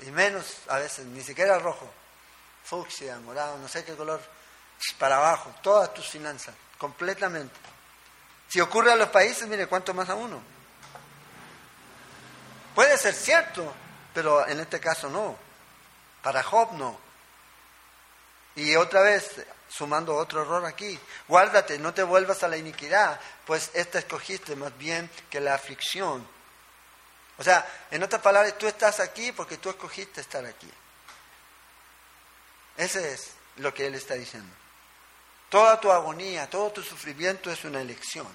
[0.00, 1.90] Y menos a veces, ni siquiera rojo.
[2.64, 4.20] Fucsia, morado, no sé qué color.
[4.98, 7.54] Para abajo, todas tus finanzas, completamente.
[8.48, 10.42] Si ocurre a los países, mire, ¿cuánto más a uno?
[12.74, 13.72] Puede ser cierto,
[14.12, 15.36] pero en este caso no.
[16.22, 16.98] Para Job no.
[18.54, 20.98] Y otra vez, sumando otro error aquí.
[21.28, 26.26] Guárdate, no te vuelvas a la iniquidad, pues esta escogiste más bien que la aflicción.
[27.38, 30.70] O sea, en otras palabras, tú estás aquí porque tú escogiste estar aquí.
[32.76, 34.54] Ese es lo que él está diciendo.
[35.52, 38.26] Toda tu agonía, todo tu sufrimiento es una elección.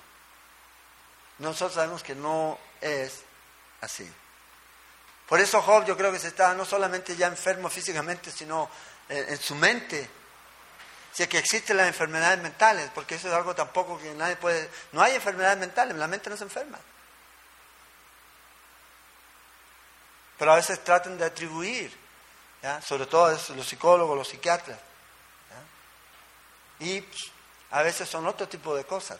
[1.39, 3.23] Nosotros sabemos que no es
[3.82, 4.08] así.
[5.27, 8.69] Por eso Job yo creo que se estaba no solamente ya enfermo físicamente, sino
[9.10, 10.08] en su mente
[11.12, 14.69] si es que existen las enfermedades mentales, porque eso es algo tampoco que nadie puede...
[14.91, 16.77] No hay enfermedades mentales, la mente no se enferma.
[20.38, 21.97] Pero a veces tratan de atribuir,
[22.86, 24.77] sobre todo los psicólogos, los psiquiatras.
[26.80, 27.32] Y pues,
[27.72, 29.18] a veces son otro tipo de cosas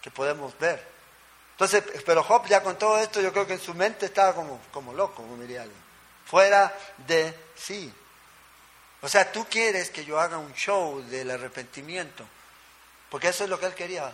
[0.00, 0.94] que podemos ver.
[1.52, 4.60] Entonces, pero Job ya con todo esto, yo creo que en su mente estaba como,
[4.72, 5.80] como loco, como diría alguien.
[6.26, 6.76] Fuera
[7.06, 7.92] de sí.
[9.02, 12.24] O sea, tú quieres que yo haga un show del arrepentimiento,
[13.10, 14.12] porque eso es lo que él quería.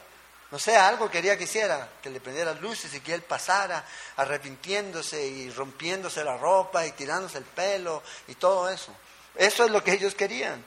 [0.50, 3.84] No sé, algo quería que hiciera, que le prendiera luces y que él pasara
[4.16, 8.92] arrepintiéndose y rompiéndose la ropa y tirándose el pelo y todo eso.
[9.36, 10.62] Eso es lo que ellos querían.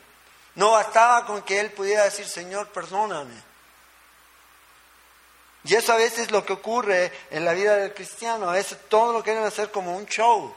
[0.56, 3.34] No bastaba con que él pudiera decir, Señor, perdóname.
[5.64, 8.50] Y eso a veces es lo que ocurre en la vida del cristiano.
[8.50, 10.54] A veces todo lo quieren hacer como un show.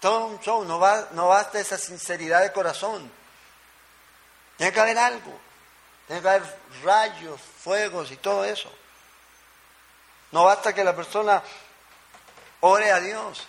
[0.00, 3.10] Todo un show, no, va, no basta esa sinceridad de corazón.
[4.56, 5.40] Tiene que haber algo.
[6.06, 8.72] Tiene que haber rayos, fuegos y todo eso.
[10.30, 11.42] No basta que la persona
[12.60, 13.46] ore a Dios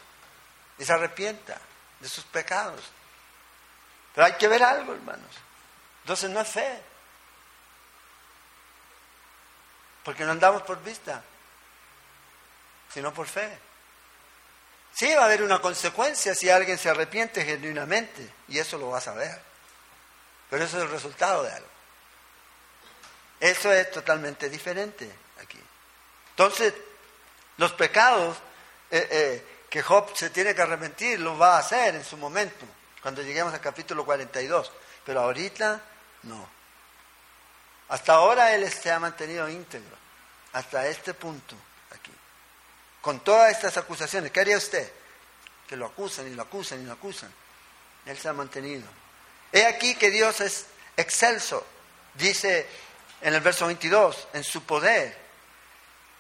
[0.78, 1.58] y se arrepienta
[2.00, 2.82] de sus pecados.
[4.20, 5.32] Pero hay que ver algo, hermanos.
[6.02, 6.82] Entonces no es fe.
[10.04, 11.24] Porque no andamos por vista,
[12.94, 13.50] sino por fe.
[14.92, 19.08] Sí va a haber una consecuencia si alguien se arrepiente genuinamente, y eso lo vas
[19.08, 19.42] a ver.
[20.50, 21.70] Pero eso es el resultado de algo.
[23.40, 25.10] Eso es totalmente diferente
[25.42, 25.62] aquí.
[26.32, 26.74] Entonces,
[27.56, 28.36] los pecados
[28.92, 32.66] eh, eh, que Job se tiene que arrepentir, los va a hacer en su momento,
[33.02, 34.72] cuando lleguemos al capítulo 42.
[35.06, 35.82] Pero ahorita
[36.24, 36.48] no.
[37.90, 39.98] Hasta ahora él se ha mantenido íntegro,
[40.54, 41.56] hasta este punto
[43.02, 44.92] con todas estas acusaciones, ¿qué haría usted?
[45.68, 47.32] Que lo acusan y lo acusan y lo acusan.
[48.06, 48.88] Él se ha mantenido.
[49.52, 50.66] He aquí que Dios es
[50.98, 51.66] excelso,
[52.16, 52.68] dice
[53.22, 55.18] en el verso 22, en su poder.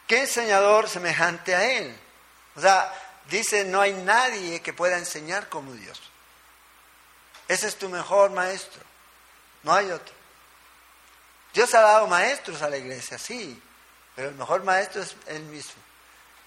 [0.07, 1.95] ¿Qué enseñador semejante a Él?
[2.55, 2.91] O sea,
[3.29, 6.01] dice, no hay nadie que pueda enseñar como Dios.
[7.49, 8.81] Ese es tu mejor maestro.
[9.63, 10.13] No hay otro.
[11.53, 13.61] Dios ha dado maestros a la iglesia, sí,
[14.15, 15.81] pero el mejor maestro es Él mismo.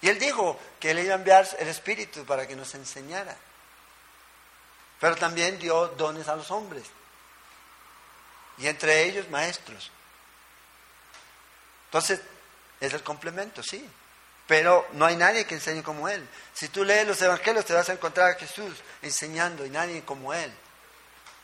[0.01, 3.35] Y Él dijo que Él iba a enviar el Espíritu para que nos enseñara.
[4.99, 6.83] Pero también dio dones a los hombres.
[8.57, 9.91] Y entre ellos maestros.
[11.85, 12.21] Entonces,
[12.79, 13.89] es el complemento, sí.
[14.47, 16.25] Pero no hay nadie que enseñe como Él.
[16.53, 20.33] Si tú lees los evangelios te vas a encontrar a Jesús enseñando y nadie como
[20.33, 20.53] Él.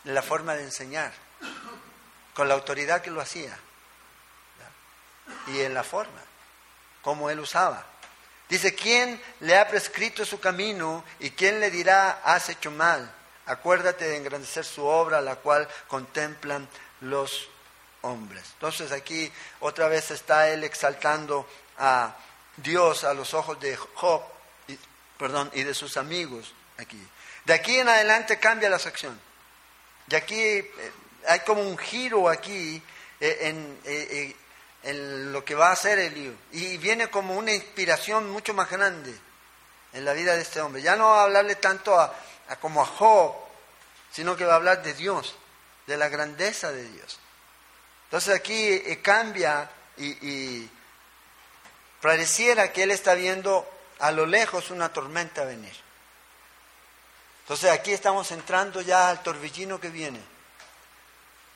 [0.06, 1.12] La forma de enseñar.
[2.34, 3.58] Con la autoridad que lo hacía.
[5.48, 6.22] Y en la forma.
[7.02, 7.86] Como Él usaba.
[8.50, 13.14] Dice, ¿quién le ha prescrito su camino y quién le dirá, has hecho mal?
[13.46, 16.68] Acuérdate de engrandecer su obra, la cual contemplan
[17.02, 17.48] los
[18.02, 18.44] hombres.
[18.54, 22.16] Entonces aquí otra vez está él exaltando a
[22.58, 24.24] Dios a los ojos de Job,
[24.68, 24.78] y,
[25.18, 27.02] perdón, y de sus amigos aquí.
[27.46, 29.20] De aquí en adelante cambia la sección.
[30.10, 30.92] De aquí eh,
[31.28, 32.82] hay como un giro aquí
[33.20, 34.36] eh, en, eh,
[34.84, 36.34] en, lo que va a hacer Elío.
[36.52, 39.16] Y viene como una inspiración mucho más grande
[39.94, 40.82] en la vida de este hombre.
[40.82, 42.14] Ya no va a hablarle tanto a,
[42.60, 43.36] como a Job,
[44.12, 45.36] sino que va a hablar de Dios,
[45.88, 47.20] de la grandeza de Dios.
[48.06, 50.68] Entonces aquí cambia y
[52.02, 53.70] Pareciera que él está viendo
[54.00, 55.74] a lo lejos una tormenta venir.
[57.50, 60.22] Entonces aquí estamos entrando ya al torbellino que viene.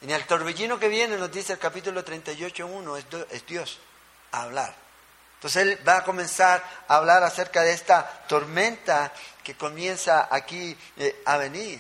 [0.02, 3.80] En el torbellino que viene nos dice el capítulo 38.1, es, Dios
[4.32, 4.74] a hablar.
[5.36, 11.22] Entonces él va a comenzar a hablar acerca de esta tormenta que comienza aquí eh,
[11.28, 11.80] a venir.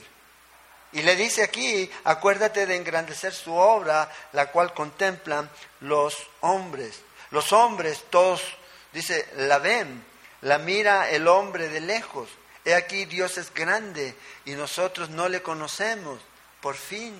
[0.91, 5.49] Y le dice aquí, acuérdate de engrandecer su obra, la cual contemplan
[5.79, 6.99] los hombres.
[7.31, 8.43] Los hombres, todos,
[8.91, 10.05] dice, la ven,
[10.41, 12.29] la mira el hombre de lejos.
[12.65, 16.19] He aquí Dios es grande y nosotros no le conocemos.
[16.61, 17.13] Por fin.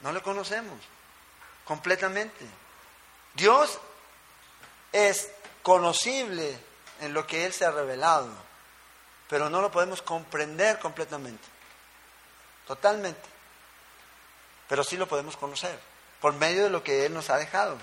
[0.00, 0.78] No le conocemos
[1.64, 2.46] completamente.
[3.34, 3.78] Dios
[4.92, 5.30] es
[5.62, 6.58] conocible
[7.00, 8.30] en lo que Él se ha revelado,
[9.28, 11.44] pero no lo podemos comprender completamente,
[12.66, 13.28] totalmente,
[14.68, 15.78] pero sí lo podemos conocer
[16.20, 17.76] por medio de lo que Él nos ha dejado.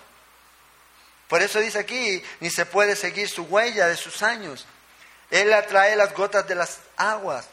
[1.31, 4.65] Por eso dice aquí, ni se puede seguir su huella de sus años.
[5.29, 7.47] Él atrae las gotas de las aguas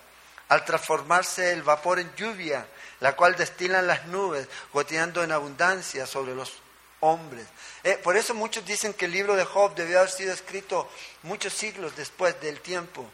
[0.49, 2.67] al transformarse el vapor en lluvia,
[2.99, 6.55] la cual destilan las nubes, goteando en abundancia sobre los
[6.99, 7.47] hombres.
[7.85, 10.91] Eh, por eso muchos dicen que el libro de Job debió haber sido escrito
[11.23, 13.09] muchos siglos después del tiempo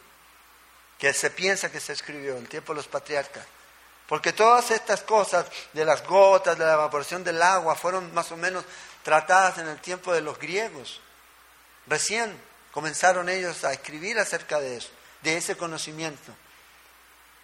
[0.98, 3.44] que se piensa que se escribió, el tiempo de los patriarcas.
[4.08, 8.38] Porque todas estas cosas de las gotas, de la evaporación del agua, fueron más o
[8.38, 8.64] menos
[9.04, 11.00] tratadas en el tiempo de los griegos.
[11.86, 12.36] Recién
[12.72, 14.88] comenzaron ellos a escribir acerca de eso,
[15.22, 16.34] de ese conocimiento.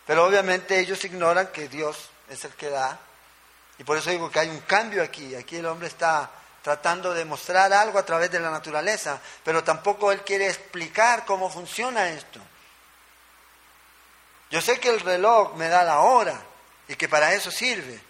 [0.07, 2.99] Pero obviamente ellos ignoran que Dios es el que da.
[3.79, 5.37] Y por eso digo que hay un cambio aquí.
[5.37, 6.29] Aquí el hombre está
[6.63, 11.49] tratando de mostrar algo a través de la naturaleza, pero tampoco él quiere explicar cómo
[11.49, 12.41] funciona esto.
[14.51, 16.43] Yo sé que el reloj me da la hora,
[16.91, 18.01] y que para eso sirve.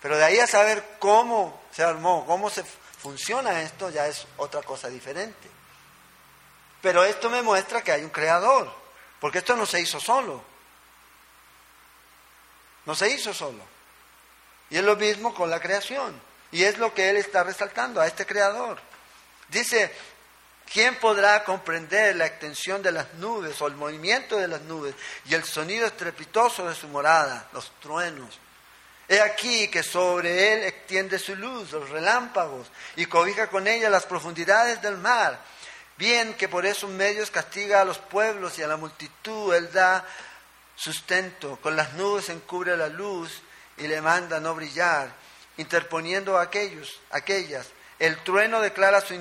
[0.00, 2.64] Pero de ahí a saber cómo se armó, cómo se
[3.02, 5.48] funciona esto, ya es otra cosa diferente.
[6.82, 8.72] Pero esto me muestra que hay un creador,
[9.20, 10.42] porque esto no se hizo solo.
[12.86, 13.62] No se hizo solo.
[14.70, 16.20] Y es lo mismo con la creación.
[16.52, 18.80] Y es lo que él está resaltando a este creador.
[19.48, 19.92] Dice,
[20.72, 25.34] ¿Quién podrá comprender la extensión de las nubes o el movimiento de las nubes y
[25.34, 28.38] el sonido estrepitoso de su morada, los truenos?
[29.10, 34.06] He aquí que sobre él extiende su luz, los relámpagos, y cobija con ella las
[34.06, 35.36] profundidades del mar.
[35.96, 40.06] Bien que por esos medios castiga a los pueblos y a la multitud, él da
[40.76, 43.42] sustento, con las nubes encubre la luz
[43.78, 45.10] y le manda no brillar,
[45.56, 47.66] interponiendo a aquellos, aquellas.
[47.98, 49.20] El trueno declara su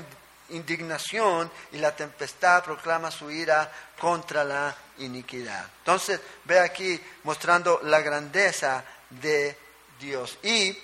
[0.50, 5.66] indignación y la tempestad proclama su ira contra la iniquidad.
[5.80, 9.58] Entonces, ve aquí mostrando la grandeza de
[10.00, 10.38] Dios.
[10.44, 10.78] Y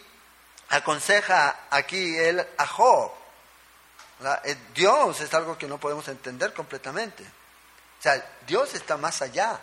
[0.70, 3.12] aconseja aquí él a Job.
[4.44, 7.24] Eh, Dios es algo que no podemos entender completamente.
[7.24, 9.60] O sea, Dios está más allá.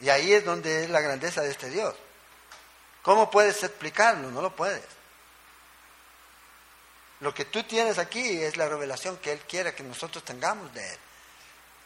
[0.00, 1.94] Y ahí es donde es la grandeza de este Dios.
[3.02, 4.30] ¿Cómo puedes explicarlo?
[4.30, 4.84] No lo puedes.
[7.20, 10.86] Lo que tú tienes aquí es la revelación que Él quiere que nosotros tengamos de
[10.92, 10.98] Él,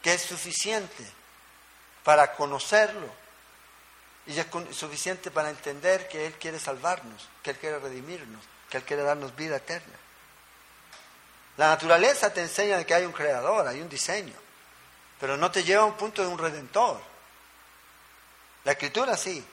[0.01, 1.05] que es suficiente
[2.03, 3.09] para conocerlo
[4.25, 8.83] y es suficiente para entender que Él quiere salvarnos, que Él quiere redimirnos, que Él
[8.83, 9.95] quiere darnos vida eterna.
[11.57, 14.35] La naturaleza te enseña que hay un creador, hay un diseño,
[15.19, 17.01] pero no te lleva a un punto de un redentor.
[18.63, 19.45] La escritura sí,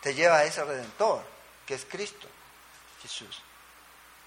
[0.00, 1.22] te lleva a ese redentor,
[1.66, 2.28] que es Cristo,
[3.02, 3.42] Jesús.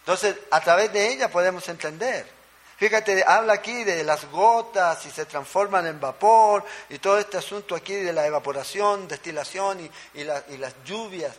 [0.01, 2.38] Entonces, a través de ella podemos entender.
[2.79, 7.75] Fíjate, habla aquí de las gotas y se transforman en vapor y todo este asunto
[7.75, 11.35] aquí de la evaporación, destilación y, las lluvias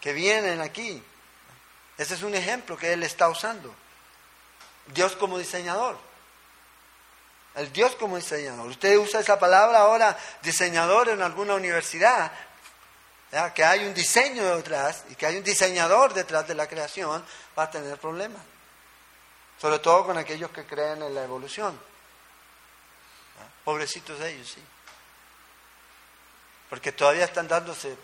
[0.00, 1.02] que vienen aquí.
[1.98, 3.74] Ese es un ejemplo que él está usando.
[4.86, 5.98] Dios como diseñador.
[7.54, 8.66] El Dios como diseñador.
[8.68, 12.32] Usted usa esa palabra ahora, diseñador en alguna universidad,
[13.54, 17.22] que hay un diseño detrás y que hay un diseñador detrás de la creación,
[17.58, 18.55] va a tener problemas.
[19.58, 21.78] Sobre todo con aquellos que creen en la evolución.
[23.64, 24.62] Pobrecitos de ellos, sí.
[26.68, 27.96] Porque todavía están dándose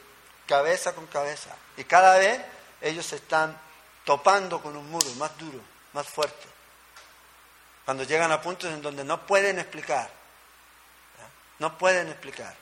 [0.47, 1.55] cabeza con cabeza.
[1.77, 2.41] Y cada vez
[2.81, 3.59] ellos se están
[4.05, 5.61] topando con un muro más duro,
[5.93, 6.49] más fuerte.
[7.85, 10.11] Cuando llegan a puntos en donde no pueden explicar.
[11.59, 12.55] No pueden explicar.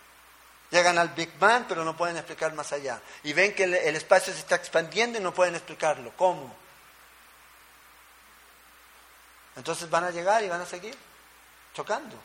[0.70, 3.00] Llegan al Big Bang, pero no pueden explicar más allá.
[3.22, 6.12] Y ven que el, espacio se está expandiendo y no pueden explicarlo.
[6.16, 6.54] ¿Cómo?
[9.56, 10.96] Entonces van a llegar y van a seguir
[11.74, 12.16] chocando.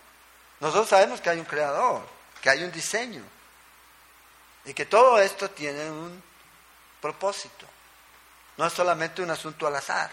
[0.59, 2.07] Nosotros sabemos que hay un creador,
[2.41, 3.23] que hay un diseño
[4.65, 6.21] y que todo esto tiene un
[7.01, 7.65] propósito.
[8.57, 10.11] No es solamente un asunto al azar.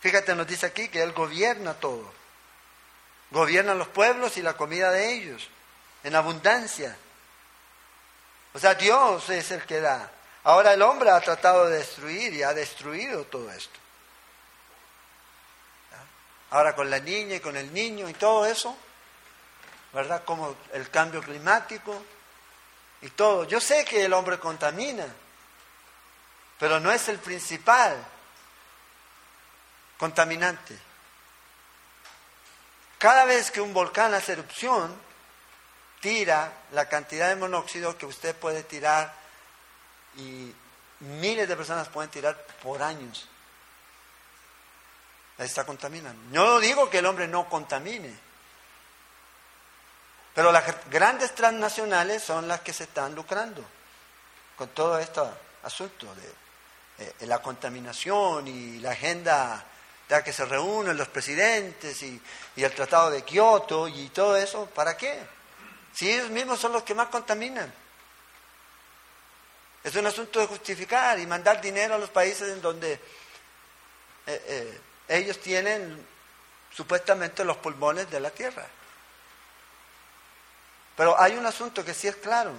[0.00, 2.12] Fíjate, nos dice aquí que Él gobierna todo.
[3.30, 5.48] Gobierna los pueblos y la comida de ellos,
[6.04, 6.96] en abundancia.
[8.52, 10.10] O sea, Dios es el que da.
[10.44, 13.78] Ahora el hombre ha tratado de destruir y ha destruido todo esto.
[16.52, 18.76] Ahora con la niña y con el niño y todo eso,
[19.94, 20.22] ¿verdad?
[20.22, 22.04] Como el cambio climático
[23.00, 23.44] y todo.
[23.44, 25.06] Yo sé que el hombre contamina,
[26.58, 27.96] pero no es el principal
[29.96, 30.78] contaminante.
[32.98, 34.94] Cada vez que un volcán hace erupción,
[36.00, 39.14] tira la cantidad de monóxido que usted puede tirar
[40.16, 40.54] y
[41.00, 43.26] miles de personas pueden tirar por años
[45.38, 46.20] está contaminando.
[46.30, 48.12] No digo que el hombre no contamine,
[50.34, 53.64] pero las grandes transnacionales son las que se están lucrando
[54.56, 55.20] con todo este
[55.62, 59.64] asunto de eh, la contaminación y la agenda
[60.08, 62.20] ya que se reúnen los presidentes y,
[62.56, 64.66] y el tratado de Kioto y todo eso.
[64.66, 65.18] ¿Para qué?
[65.94, 67.72] Si ellos mismos son los que más contaminan.
[69.84, 73.00] Es un asunto de justificar y mandar dinero a los países en donde eh,
[74.26, 76.06] eh, ellos tienen
[76.74, 78.66] supuestamente los pulmones de la tierra.
[80.96, 82.52] Pero hay un asunto que sí es claro,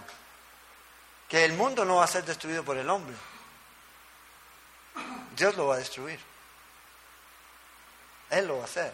[1.28, 3.16] que el mundo no va a ser destruido por el hombre.
[5.36, 6.20] Dios lo va a destruir.
[8.30, 8.94] Él lo va a hacer.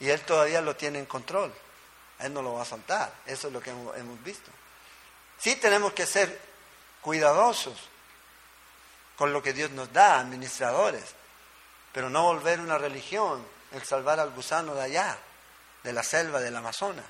[0.00, 1.52] Y Él todavía lo tiene en control.
[2.18, 3.12] Él no lo va a soltar.
[3.26, 4.50] Eso es lo que hemos visto.
[5.38, 6.40] Sí tenemos que ser
[7.00, 7.78] cuidadosos
[9.16, 11.14] con lo que Dios nos da, administradores
[11.96, 13.42] pero no volver una religión,
[13.72, 15.16] el salvar al gusano de allá,
[15.82, 17.06] de la selva del Amazonas,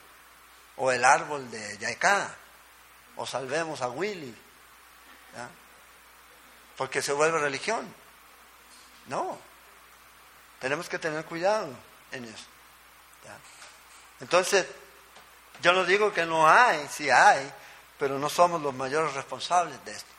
[0.77, 2.33] o el árbol de Yaicá,
[3.17, 4.33] o salvemos a Willy,
[6.77, 7.93] porque se vuelve religión.
[9.07, 9.37] No,
[10.61, 11.69] tenemos que tener cuidado
[12.13, 12.47] en eso.
[14.21, 14.67] Entonces,
[15.63, 17.53] yo no digo que no hay, sí hay,
[17.99, 20.13] pero no somos los mayores responsables de esto.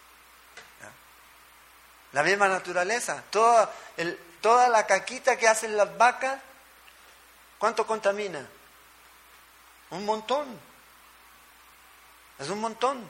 [2.11, 6.39] La misma naturaleza, todo el, toda la caquita que hacen las vacas,
[7.57, 8.47] ¿cuánto contamina?
[9.91, 10.59] Un montón.
[12.39, 13.09] Es un montón.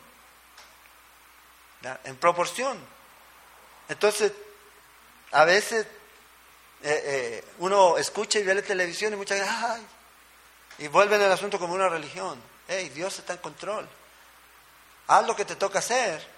[2.03, 2.78] En proporción.
[3.89, 4.32] Entonces,
[5.32, 5.86] a veces
[6.84, 9.88] eh, eh, uno escucha y ve la televisión y muchas veces, ¡ay!
[10.80, 12.41] Y vuelven el asunto como una religión.
[12.67, 13.88] ¡Hey, Dios está en control!
[15.07, 16.36] Haz lo que te toca hacer.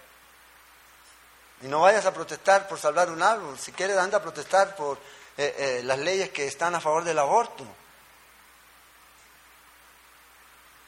[1.62, 3.58] Y no vayas a protestar por salvar un árbol.
[3.58, 4.98] Si quieres, anda a protestar por
[5.38, 7.66] eh, eh, las leyes que están a favor del aborto.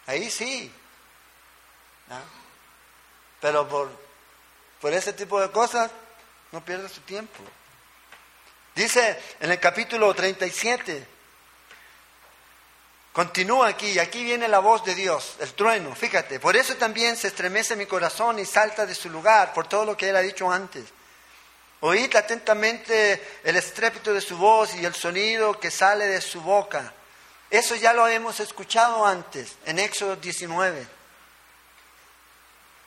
[0.08, 0.74] Ahí sí.
[3.40, 3.90] Pero por,
[4.80, 5.92] por ese tipo de cosas,
[6.52, 7.44] no pierdas tu tiempo.
[8.76, 11.08] Dice en el capítulo 37,
[13.14, 17.28] Continúa aquí, aquí viene la voz de Dios, el trueno, fíjate, por eso también se
[17.28, 20.50] estremece mi corazón y salta de su lugar, por todo lo que él ha dicho
[20.50, 20.86] antes.
[21.82, 26.94] Oíd atentamente el estrépito de su voz y el sonido que sale de su boca.
[27.50, 30.88] Eso ya lo hemos escuchado antes, en Éxodo 19,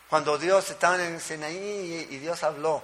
[0.09, 2.83] cuando Dios estaba en el Sinaí y Dios habló.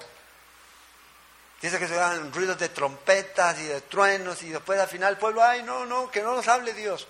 [1.62, 5.18] Dice que se oían ruidos de trompetas y de truenos y después al final el
[5.18, 7.08] pueblo, ay, no, no, que no nos hable Dios.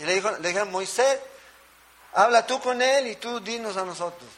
[0.00, 1.20] Y le, dijo, le dijeron, Moisés,
[2.14, 4.28] habla tú con él y tú dinos a nosotros.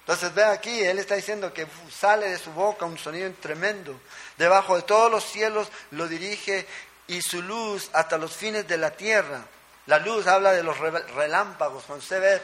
[0.00, 4.00] Entonces ve aquí, él está diciendo que sale de su boca un sonido tremendo.
[4.38, 6.66] Debajo de todos los cielos lo dirige
[7.06, 9.44] y su luz hasta los fines de la tierra.
[9.84, 12.40] La luz habla de los relámpagos, cuando se ve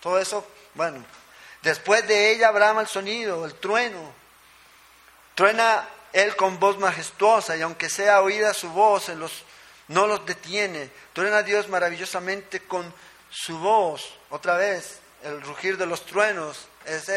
[0.00, 0.44] todo eso,
[0.74, 1.04] bueno.
[1.62, 4.12] Después de ella brama el sonido, el trueno.
[5.36, 9.44] Truena él con voz majestuosa y aunque sea oída su voz, en los,
[9.88, 10.90] no los detiene.
[11.12, 12.92] Truena Dios maravillosamente con
[13.30, 14.18] su voz.
[14.30, 17.10] Otra vez, el rugir de los truenos es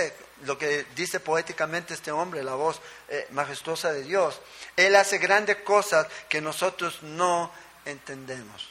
[0.44, 4.40] lo que dice poéticamente este hombre, la voz eh, majestuosa de Dios.
[4.76, 7.52] Él hace grandes cosas que nosotros no
[7.86, 8.70] entendemos.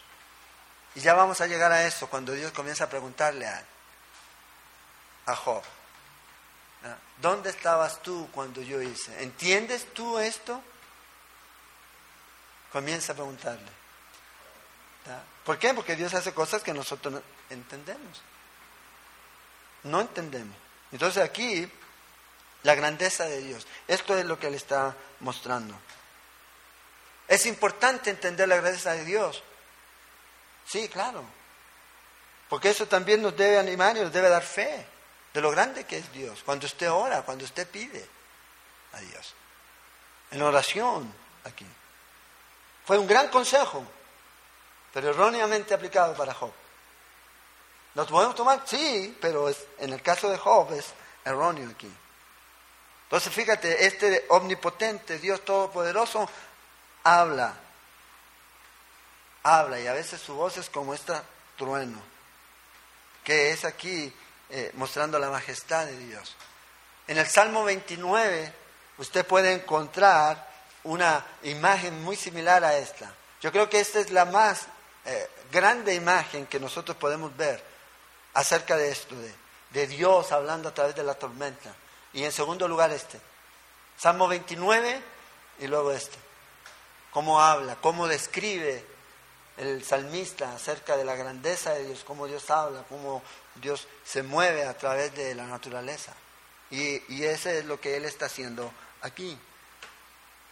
[0.94, 3.64] Y ya vamos a llegar a eso cuando Dios comienza a preguntarle a,
[5.26, 5.62] a Job.
[7.20, 9.22] ¿Dónde estabas tú cuando yo hice?
[9.22, 10.62] ¿Entiendes tú esto?
[12.72, 13.80] Comienza a preguntarle.
[15.44, 15.74] ¿Por qué?
[15.74, 18.22] Porque Dios hace cosas que nosotros no entendemos.
[19.84, 20.57] No entendemos.
[20.92, 21.70] Entonces aquí,
[22.62, 23.66] la grandeza de Dios.
[23.88, 25.74] Esto es lo que Él está mostrando.
[27.28, 29.42] Es importante entender la grandeza de Dios.
[30.66, 31.24] Sí, claro.
[32.48, 34.86] Porque eso también nos debe animar y nos debe dar fe
[35.32, 36.42] de lo grande que es Dios.
[36.44, 38.07] Cuando usted ora, cuando usted pide
[38.92, 39.34] a Dios.
[40.32, 41.12] En oración
[41.44, 41.66] aquí.
[42.84, 43.86] Fue un gran consejo,
[44.93, 46.53] pero erróneamente aplicado para Job.
[47.95, 48.62] ¿Nos podemos tomar?
[48.66, 50.86] Sí, pero es, en el caso de Job es
[51.24, 51.91] erróneo aquí.
[53.05, 56.28] Entonces fíjate, este omnipotente, Dios Todopoderoso,
[57.03, 57.55] habla.
[59.43, 61.14] Habla y a veces su voz es como este
[61.57, 62.01] trueno,
[63.24, 64.12] que es aquí
[64.51, 66.36] eh, mostrando la majestad de Dios.
[67.09, 68.53] En el Salmo 29
[68.99, 70.49] usted puede encontrar
[70.84, 73.12] una imagen muy similar a esta.
[73.41, 74.66] Yo creo que esta es la más
[75.05, 77.62] eh, grande imagen que nosotros podemos ver
[78.34, 79.14] acerca de esto,
[79.72, 81.74] de, Dios hablando a través de la tormenta.
[82.12, 83.20] Y en segundo lugar este,
[83.96, 85.01] Salmo 29
[85.61, 86.18] y luego este.
[87.12, 88.84] Cómo habla, cómo describe
[89.57, 93.22] el salmista acerca de la grandeza de Dios, cómo Dios habla, cómo
[93.57, 96.12] Dios se mueve a través de la naturaleza.
[96.70, 98.72] Y, y ese es lo que Él está haciendo
[99.03, 99.36] aquí.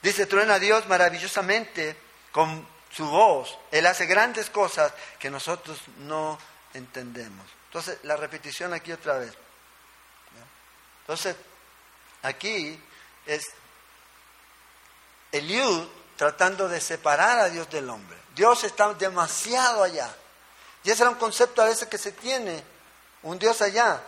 [0.02, 1.96] Dice, truena Dios maravillosamente
[2.32, 2.66] con
[2.98, 3.56] su voz.
[3.70, 6.36] Él hace grandes cosas que nosotros no
[6.74, 7.46] entendemos.
[7.66, 9.32] Entonces, la repetición aquí otra vez.
[11.02, 11.36] Entonces,
[12.22, 12.82] aquí
[13.24, 13.44] es
[15.30, 15.86] Eliud
[16.16, 18.18] tratando de separar a Dios del hombre.
[18.34, 20.12] Dios está demasiado allá.
[20.82, 22.64] Y ese era un concepto a veces que se tiene,
[23.22, 24.02] un Dios allá.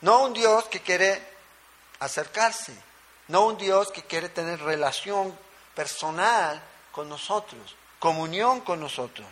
[0.00, 1.20] No un Dios que quiere
[1.98, 2.72] acercarse,
[3.26, 5.36] no un Dios que quiere tener relación
[5.74, 6.62] personal
[6.92, 9.26] con nosotros, comunión con nosotros.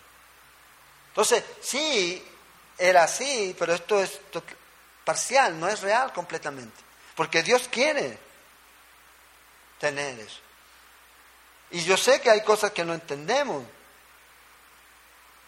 [1.09, 2.27] Entonces, sí,
[2.79, 4.21] era así, pero esto es
[5.05, 6.77] parcial, no es real completamente.
[7.15, 8.19] Porque Dios quiere
[9.79, 10.41] tener eso.
[11.73, 13.65] Y yo sé que hay cosas que no entendemos.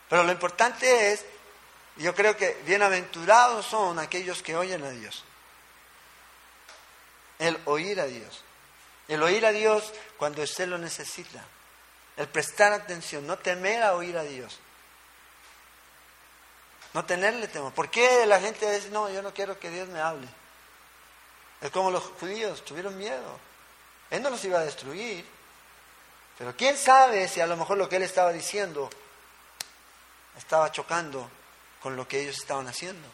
[0.09, 1.25] Pero lo importante es,
[1.97, 5.25] yo creo que bienaventurados son aquellos que oyen a Dios.
[7.39, 8.45] El oír a Dios.
[9.09, 11.45] El oír a Dios cuando usted lo necesita.
[12.17, 14.59] El prestar atención, no temer a oír a Dios.
[16.93, 17.73] No tenerle temor.
[17.73, 20.29] ¿Por qué la gente dice, no, yo no quiero que Dios me hable?
[21.61, 23.39] Es como los judíos tuvieron miedo.
[24.11, 25.25] Él no los iba a destruir.
[26.37, 28.91] Pero quién sabe si a lo mejor lo que él estaba diciendo
[30.37, 31.31] estaba chocando
[31.81, 33.09] con lo que ellos estaban haciendo.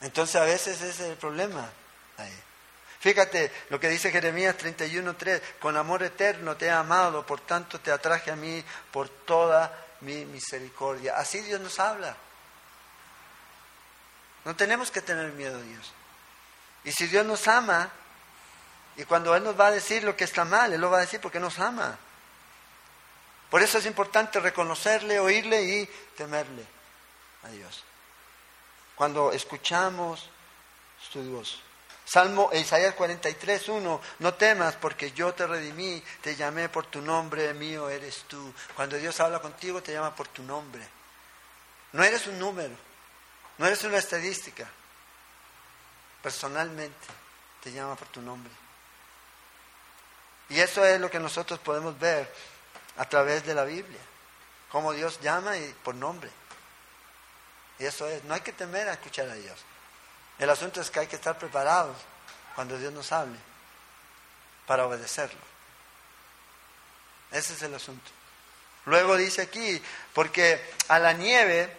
[0.00, 1.68] Entonces a veces ese es el problema.
[3.06, 7.92] Fíjate lo que dice Jeremías 31.3, con amor eterno te he amado, por tanto te
[7.92, 11.16] atraje a mí por toda mi misericordia.
[11.16, 12.16] Así Dios nos habla.
[14.44, 15.92] No tenemos que tener miedo a Dios.
[16.82, 17.92] Y si Dios nos ama,
[18.96, 21.02] y cuando Él nos va a decir lo que está mal, Él lo va a
[21.02, 21.96] decir porque nos ama.
[23.50, 25.86] Por eso es importante reconocerle, oírle y
[26.16, 26.66] temerle
[27.44, 27.84] a Dios.
[28.96, 30.28] Cuando escuchamos
[31.12, 31.62] su Dios.
[32.06, 37.52] Salmo Isaías 43, 1, no temas porque yo te redimí, te llamé por tu nombre,
[37.52, 38.54] mío eres tú.
[38.76, 40.86] Cuando Dios habla contigo te llama por tu nombre.
[41.92, 42.74] No eres un número,
[43.58, 44.68] no eres una estadística.
[46.22, 47.06] Personalmente
[47.60, 48.52] te llama por tu nombre.
[50.48, 52.32] Y eso es lo que nosotros podemos ver
[52.98, 54.00] a través de la Biblia,
[54.70, 56.30] cómo Dios llama y por nombre.
[57.80, 59.58] Y eso es, no hay que temer a escuchar a Dios.
[60.38, 61.96] El asunto es que hay que estar preparados
[62.54, 63.38] cuando Dios nos hable
[64.66, 65.40] para obedecerlo.
[67.32, 68.10] Ese es el asunto.
[68.86, 69.82] Luego dice aquí,
[70.12, 71.74] porque a la nieve,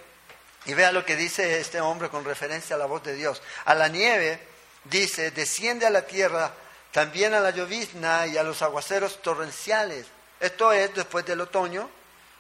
[0.66, 3.74] y vea lo que dice este hombre con referencia a la voz de Dios, a
[3.76, 4.45] la nieve
[4.84, 6.51] dice, desciende a la tierra,
[6.91, 10.05] también a la llovizna y a los aguaceros torrenciales.
[10.39, 11.89] Esto es después del otoño,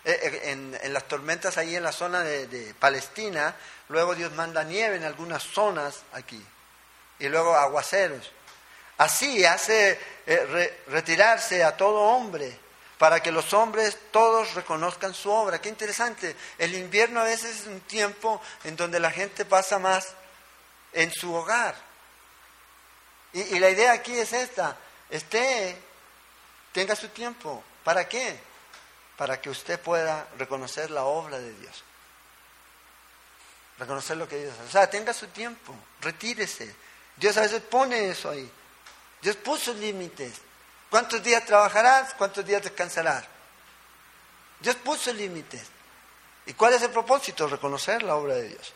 [0.09, 0.51] eh, eh,
[0.83, 3.53] en, las tormentas ahí en la zona de, Palestina,
[3.89, 6.41] luego Dios manda nieve en algunas zonas aquí,
[7.19, 8.31] y luego aguaceros.
[8.99, 12.57] Así hace eh, retirarse a todo hombre
[12.97, 15.59] para que los hombres todos reconozcan su obra.
[15.59, 16.37] Qué interesante.
[16.57, 20.13] El invierno a veces es un tiempo en donde la gente pasa más
[20.93, 21.75] en su hogar.
[23.33, 24.77] Y, la idea aquí es esta.
[25.09, 25.77] Esté,
[26.71, 27.61] tenga su tiempo.
[27.83, 28.46] ¿Para qué?
[29.17, 31.83] Para que usted pueda reconocer la obra de Dios.
[33.79, 34.67] Reconocer lo que Dios hace.
[34.67, 35.73] O sea, tenga su tiempo.
[36.01, 36.75] Retírese.
[37.15, 38.49] Dios a veces pone eso ahí.
[39.21, 40.33] Dios puso límites.
[40.89, 42.13] ¿Cuántos días trabajarás?
[42.13, 43.25] ¿Cuántos días descansarás?
[44.59, 45.63] Dios puso límites.
[46.45, 47.47] ¿Y cuál es el propósito?
[47.47, 48.73] Reconocer la obra de Dios.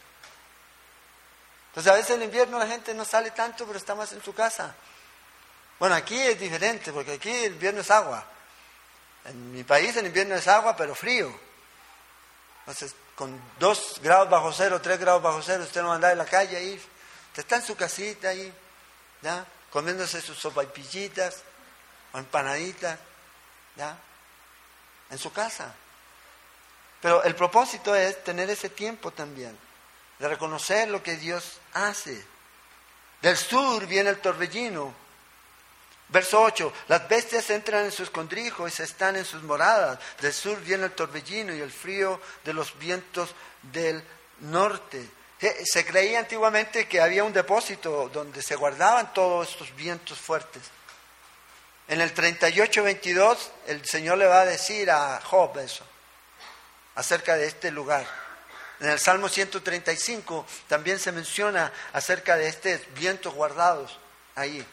[1.70, 4.34] Entonces a veces en invierno la gente no sale tanto, pero está más en su
[4.34, 4.76] casa.
[5.80, 8.26] Bueno, aquí es diferente, porque aquí el invierno es agua.
[9.26, 11.34] En mi país el invierno es agua, pero frío.
[12.62, 16.12] Entonces, con dos grados bajo cero, tres grados bajo cero, usted no va a andar
[16.12, 16.74] en la calle ahí.
[16.74, 18.54] Usted está en su casita ahí,
[19.22, 19.46] ¿ya?
[19.72, 21.44] Comiéndose sus sopaipillitas,
[22.14, 23.00] o empanaditas,
[23.76, 23.98] ¿ya?
[25.10, 25.74] En su casa.
[27.02, 29.58] Pero el propósito es tener ese tiempo también,
[30.20, 32.26] de reconocer lo que Dios hace.
[33.22, 34.94] Del sur viene el torbellino.
[36.12, 39.98] Verso 8, las bestias entran en sus condrijos y están en sus moradas.
[40.20, 44.04] Del sur viene el torbellino y el frío de los vientos del
[44.42, 45.10] norte.
[45.64, 50.62] Se creía antiguamente que había un depósito donde se guardaban todos estos vientos fuertes.
[51.88, 53.38] En el 38-22
[53.68, 55.86] el Señor le va a decir a Job eso,
[56.96, 58.06] acerca de este lugar.
[58.82, 63.98] En el Salmo 135 también se menciona acerca de estos vientos guardados
[64.36, 64.66] ahí.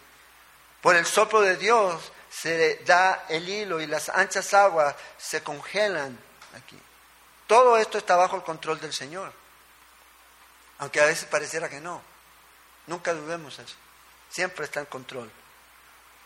[0.80, 6.18] Por el soplo de Dios se da el hilo y las anchas aguas se congelan
[6.56, 6.78] aquí.
[7.46, 9.32] Todo esto está bajo el control del Señor.
[10.78, 12.00] Aunque a veces pareciera que no.
[12.86, 13.74] Nunca dudemos eso.
[14.30, 15.30] Siempre está en control.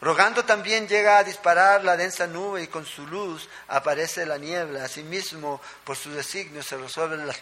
[0.01, 4.85] Rogando también llega a disparar la densa nube y con su luz aparece la niebla.
[4.85, 7.39] Asimismo, por su designio se resuelven las,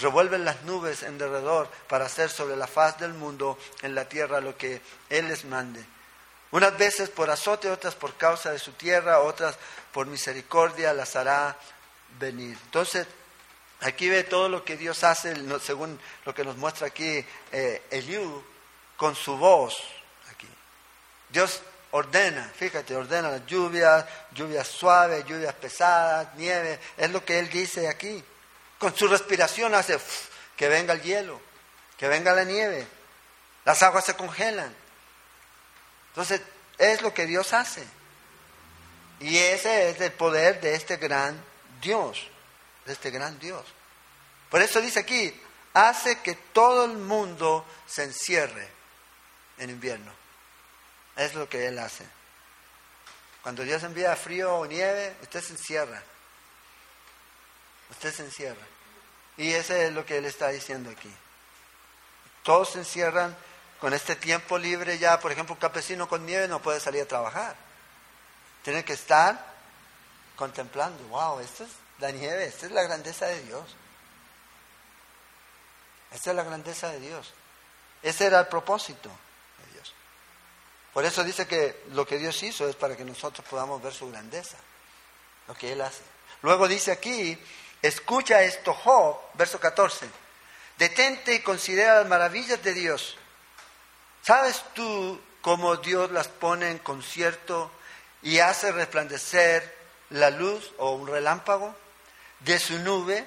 [0.00, 4.40] revuelven las nubes en derredor para hacer sobre la faz del mundo en la tierra
[4.40, 5.84] lo que Él les mande.
[6.52, 9.56] Unas veces por azote, otras por causa de su tierra, otras
[9.90, 11.56] por misericordia las hará
[12.18, 12.58] venir.
[12.64, 13.06] Entonces,
[13.80, 18.44] aquí ve todo lo que Dios hace, según lo que nos muestra aquí eh, Eliú,
[18.98, 19.82] con su voz.
[20.30, 20.46] Aquí.
[21.30, 27.48] Dios ordena, fíjate, ordena las lluvias, lluvias suaves, lluvias pesadas, nieve, es lo que él
[27.48, 28.22] dice aquí.
[28.78, 29.98] Con su respiración hace
[30.54, 31.40] que venga el hielo,
[31.96, 32.86] que venga la nieve,
[33.64, 34.81] las aguas se congelan.
[36.12, 36.42] Entonces,
[36.78, 37.84] es lo que Dios hace.
[39.20, 41.42] Y ese es el poder de este gran
[41.80, 42.28] Dios,
[42.84, 43.64] de este gran Dios.
[44.50, 45.32] Por eso dice aquí,
[45.72, 48.68] hace que todo el mundo se encierre
[49.58, 50.12] en invierno.
[51.16, 52.04] Es lo que Él hace.
[53.42, 56.02] Cuando Dios envía frío o nieve, usted se encierra.
[57.90, 58.66] Usted se encierra.
[59.36, 61.12] Y ese es lo que Él está diciendo aquí.
[62.42, 63.36] Todos se encierran
[63.82, 65.18] con este tiempo libre ya.
[65.18, 67.56] Por ejemplo, un campesino con nieve no puede salir a trabajar.
[68.62, 69.44] Tiene que estar
[70.36, 71.02] contemplando.
[71.08, 73.74] Wow, esta es la nieve, esta es la grandeza de Dios.
[76.12, 77.34] Esta es la grandeza de Dios.
[78.04, 79.10] Ese era el propósito.
[80.92, 84.08] Por eso dice que lo que Dios hizo es para que nosotros podamos ver su
[84.12, 84.58] grandeza,
[85.48, 86.02] lo que Él hace.
[86.42, 87.36] Luego dice aquí,
[87.80, 90.08] escucha esto, Job, verso 14,
[90.78, 93.16] detente y considera las maravillas de Dios.
[94.22, 97.70] ¿Sabes tú cómo Dios las pone en concierto
[98.22, 99.76] y hace resplandecer
[100.10, 101.74] la luz o un relámpago
[102.40, 103.26] de su nube?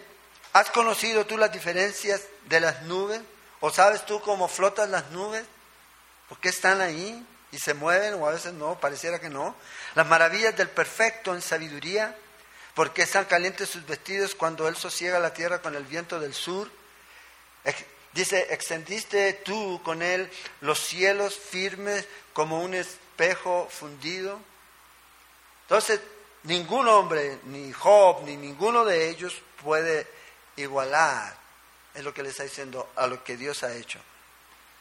[0.54, 3.22] ¿Has conocido tú las diferencias de las nubes?
[3.60, 5.44] ¿O sabes tú cómo flotan las nubes?
[6.30, 7.26] ¿Por qué están ahí?
[7.56, 9.56] y se mueven o a veces no, pareciera que no.
[9.96, 12.14] Las maravillas del perfecto en sabiduría,
[12.74, 16.70] porque están calientes sus vestidos cuando él sosiega la tierra con el viento del sur.
[18.16, 24.40] Dice, extendiste tú con él los cielos firmes como un espejo fundido.
[25.64, 26.00] Entonces,
[26.44, 30.08] ningún hombre, ni Job, ni ninguno de ellos puede
[30.56, 31.36] igualar,
[31.94, 34.00] es lo que le está diciendo, a lo que Dios ha hecho.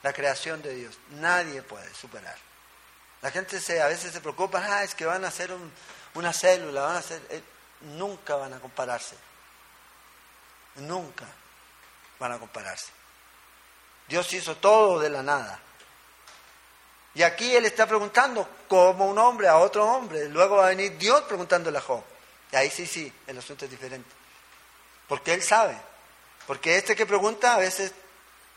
[0.05, 0.97] La creación de Dios.
[1.11, 2.37] Nadie puede superar.
[3.21, 5.53] La gente se, a veces se preocupa, ah, es que van a hacer
[6.15, 7.21] una célula, van a hacer...
[7.31, 7.43] Eh,
[7.81, 9.17] nunca van a compararse.
[10.77, 11.27] Nunca
[12.21, 12.93] van a compararse.
[14.09, 15.61] Dios hizo todo de la nada.
[17.15, 20.29] Y aquí él está preguntando como un hombre a otro hombre.
[20.29, 22.03] Luego va a venir Dios preguntándole a Job.
[22.51, 24.11] Y ahí sí, sí, el asunto es diferente.
[25.09, 25.77] Porque él sabe.
[26.47, 27.93] Porque este que pregunta a veces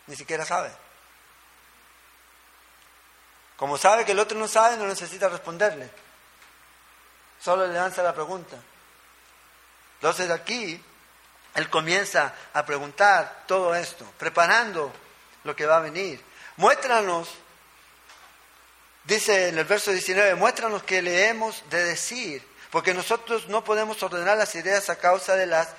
[0.07, 0.71] ni siquiera sabe.
[3.57, 5.89] Como sabe que el otro no sabe, no necesita responderle.
[7.39, 8.57] Solo le lanza la pregunta.
[9.95, 10.83] Entonces aquí
[11.55, 14.91] él comienza a preguntar todo esto, preparando
[15.47, 16.21] lo que va a venir.
[16.57, 17.27] Muéstranos
[19.07, 24.03] Dice en el verso 19, muéstranos que le hemos de decir, porque nosotros no podemos
[24.03, 25.69] ordenar las ideas a causa de las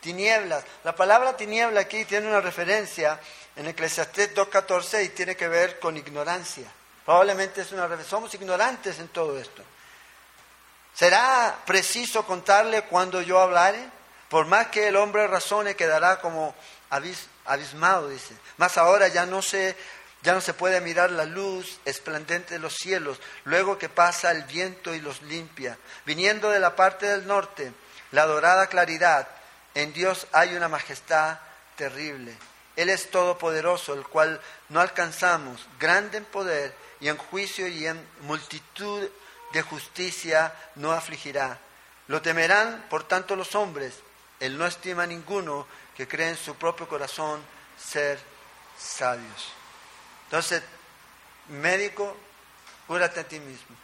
[0.00, 0.64] tinieblas.
[0.84, 3.20] La palabra tiniebla aquí tiene una referencia
[3.56, 6.64] en Eclesiastés 2.14 y tiene que ver con ignorancia.
[7.04, 9.62] Probablemente es una somos ignorantes en todo esto.
[10.94, 13.84] ¿Será preciso contarle cuando yo hablare?
[14.30, 16.54] Por más que el hombre razone, quedará como
[16.90, 18.34] abismado, dice.
[18.56, 19.76] Más ahora ya no se
[20.22, 24.42] ya no se puede mirar la luz esplendente de los cielos, luego que pasa el
[24.44, 25.78] viento y los limpia.
[26.04, 27.72] Viniendo de la parte del norte,
[28.10, 29.28] la dorada claridad,
[29.74, 31.38] en Dios hay una majestad
[31.76, 32.36] terrible.
[32.74, 38.04] Él es todopoderoso, el cual no alcanzamos, grande en poder y en juicio y en
[38.22, 39.08] multitud
[39.52, 41.58] de justicia no afligirá.
[42.08, 43.94] Lo temerán, por tanto, los hombres.
[44.40, 45.66] Él no estima a ninguno
[45.98, 47.42] que cree en su propio corazón
[47.76, 48.20] ser
[48.78, 49.52] sabios.
[50.26, 50.62] Entonces,
[51.48, 52.16] médico,
[52.86, 53.76] cúrate a ti mismo.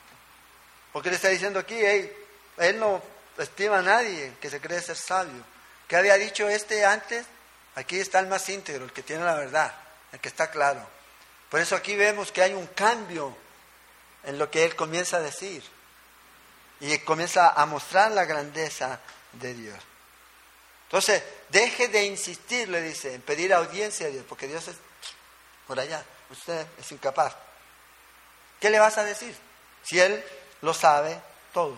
[0.92, 3.02] Porque le está diciendo aquí, él no
[3.36, 5.42] estima a nadie que se cree ser sabio.
[5.88, 7.26] ¿Qué había dicho este antes?
[7.74, 9.74] Aquí está el más íntegro, el que tiene la verdad,
[10.12, 10.86] el que está claro.
[11.50, 13.36] Por eso aquí vemos que hay un cambio
[14.22, 15.64] en lo que él comienza a decir.
[16.78, 19.00] Y comienza a mostrar la grandeza
[19.32, 19.78] de Dios.
[20.94, 24.76] Entonces, deje de insistir, le dice, en pedir audiencia a Dios, porque Dios es
[25.66, 27.34] por allá usted es incapaz.
[28.60, 29.36] ¿Qué le vas a decir?
[29.82, 30.24] Si Él
[30.62, 31.20] lo sabe
[31.52, 31.76] todo.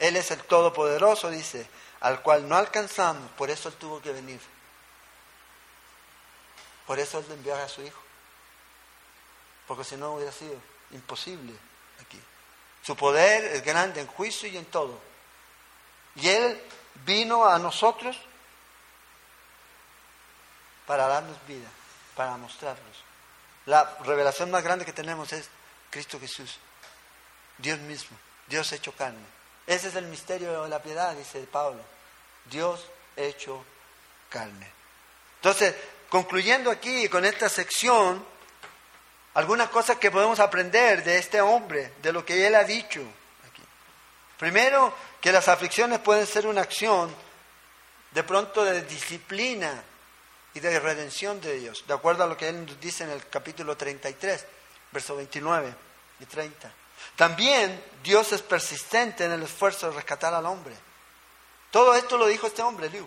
[0.00, 1.64] Él es el Todopoderoso, dice,
[2.00, 4.40] al cual no alcanzamos, por eso Él tuvo que venir.
[6.88, 8.02] Por eso Él le envió a su Hijo.
[9.68, 10.60] Porque si no hubiera sido
[10.90, 11.52] imposible
[12.00, 12.20] aquí.
[12.82, 14.98] Su poder es grande en juicio y en todo.
[16.16, 16.60] Y Él
[17.04, 18.18] vino a nosotros
[20.86, 21.68] para darnos vida,
[22.16, 23.04] para mostrarnos.
[23.66, 25.48] La revelación más grande que tenemos es
[25.90, 26.58] Cristo Jesús,
[27.58, 29.26] Dios mismo, Dios hecho carne.
[29.66, 31.82] Ese es el misterio de la piedad, dice Pablo.
[32.46, 32.86] Dios
[33.16, 33.62] hecho
[34.30, 34.70] carne.
[35.36, 35.74] Entonces,
[36.08, 38.24] concluyendo aquí con esta sección,
[39.34, 43.02] algunas cosas que podemos aprender de este hombre, de lo que él ha dicho.
[44.38, 47.14] Primero, que las aflicciones pueden ser una acción
[48.12, 49.82] de pronto de disciplina
[50.54, 53.28] y de redención de Dios, de acuerdo a lo que Él nos dice en el
[53.28, 54.46] capítulo 33,
[54.92, 55.74] verso 29
[56.20, 56.72] y 30.
[57.16, 60.74] También Dios es persistente en el esfuerzo de rescatar al hombre.
[61.70, 63.06] Todo esto lo dijo este hombre, Liu.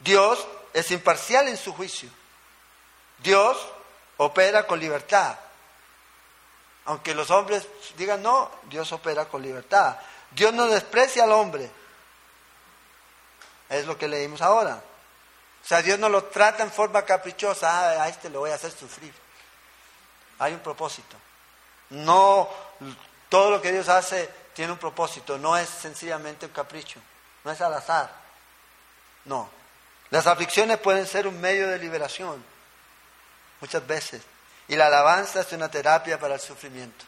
[0.00, 2.08] Dios es imparcial en su juicio.
[3.18, 3.56] Dios
[4.16, 5.38] opera con libertad.
[6.86, 7.66] Aunque los hombres
[7.96, 9.96] digan no, Dios opera con libertad.
[10.34, 11.70] Dios no desprecia al hombre.
[13.68, 14.82] Es lo que leímos ahora.
[15.64, 18.54] O sea, Dios no lo trata en forma caprichosa, ah, a este lo voy a
[18.54, 19.14] hacer sufrir.
[20.38, 21.16] Hay un propósito.
[21.90, 22.48] No,
[23.28, 27.00] todo lo que Dios hace tiene un propósito, no es sencillamente un capricho,
[27.44, 28.10] no es al azar.
[29.24, 29.48] No.
[30.10, 32.44] Las aflicciones pueden ser un medio de liberación,
[33.60, 34.22] muchas veces.
[34.68, 37.04] Y la alabanza es una terapia para el sufrimiento.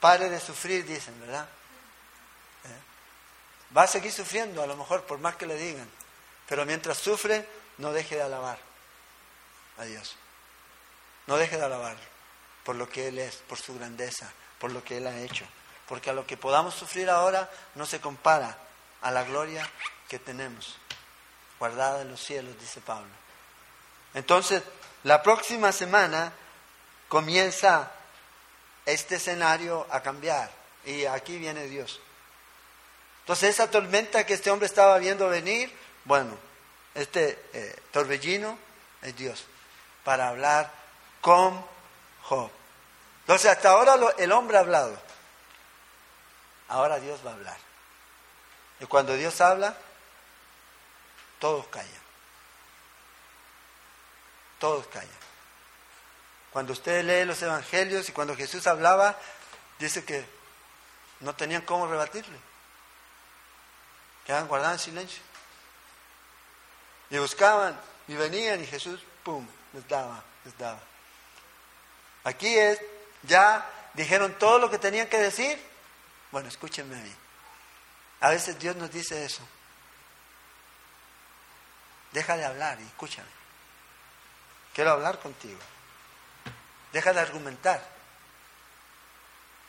[0.00, 1.48] Pare de sufrir, dicen, ¿verdad?
[2.64, 3.76] ¿Eh?
[3.76, 5.88] Va a seguir sufriendo, a lo mejor, por más que le digan.
[6.48, 7.46] Pero mientras sufre,
[7.78, 8.58] no deje de alabar
[9.78, 10.16] a Dios.
[11.26, 11.96] No deje de alabar
[12.64, 15.44] por lo que Él es, por su grandeza, por lo que Él ha hecho.
[15.86, 18.56] Porque a lo que podamos sufrir ahora no se compara
[19.02, 19.68] a la gloria
[20.08, 20.76] que tenemos,
[21.58, 23.10] guardada en los cielos, dice Pablo.
[24.14, 24.62] Entonces,
[25.04, 26.32] la próxima semana
[27.08, 27.92] comienza
[28.88, 30.50] este escenario a cambiar
[30.84, 32.00] y aquí viene Dios.
[33.20, 35.70] Entonces, esa tormenta que este hombre estaba viendo venir,
[36.04, 36.36] bueno,
[36.94, 38.58] este eh, torbellino
[39.02, 39.44] es Dios
[40.04, 40.72] para hablar
[41.20, 41.62] con
[42.22, 42.50] Job.
[43.20, 44.98] Entonces, hasta ahora el hombre ha hablado.
[46.68, 47.56] Ahora Dios va a hablar.
[48.80, 49.76] Y cuando Dios habla,
[51.38, 51.88] todos callan.
[54.58, 55.27] Todos callan.
[56.52, 59.16] Cuando usted lee los evangelios y cuando Jesús hablaba,
[59.78, 60.24] dice que
[61.20, 62.38] no tenían cómo rebatirle.
[64.24, 65.22] Quedaban guardados en silencio.
[67.10, 70.80] Y buscaban y venían y Jesús, pum, les daba, les daba.
[72.24, 72.80] Aquí es,
[73.22, 75.62] ya dijeron todo lo que tenían que decir.
[76.30, 77.14] Bueno, escúchenme a mí.
[78.20, 79.46] A veces Dios nos dice eso.
[82.12, 83.28] Deja de hablar y escúchame.
[84.74, 85.58] Quiero hablar contigo.
[86.92, 87.82] Deja de argumentar.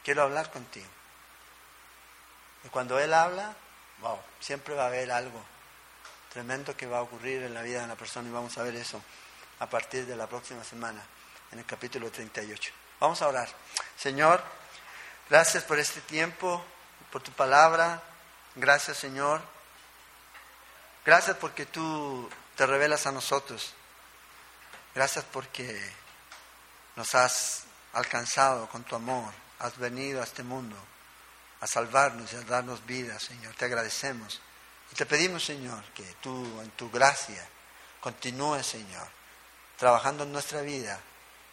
[0.03, 0.88] Quiero hablar contigo.
[2.63, 3.55] Y cuando Él habla,
[4.01, 5.43] wow, siempre va a haber algo
[6.32, 8.76] tremendo que va a ocurrir en la vida de una persona y vamos a ver
[8.76, 9.01] eso
[9.59, 11.01] a partir de la próxima semana
[11.51, 12.72] en el capítulo 38.
[12.99, 13.49] Vamos a orar.
[13.97, 14.43] Señor,
[15.30, 16.63] gracias por este tiempo,
[17.11, 18.01] por tu palabra.
[18.55, 19.41] Gracias, Señor.
[21.05, 23.74] Gracias porque tú te revelas a nosotros.
[24.93, 25.91] Gracias porque
[27.00, 29.34] nos has alcanzado con tu amor.
[29.60, 30.76] Has venido a este mundo
[31.62, 33.56] a salvarnos y a darnos vida, Señor.
[33.56, 34.41] Te agradecemos.
[34.91, 37.47] Y te pedimos, Señor, que tú en tu gracia
[38.02, 39.08] continúes, Señor,
[39.78, 41.00] trabajando en nuestra vida,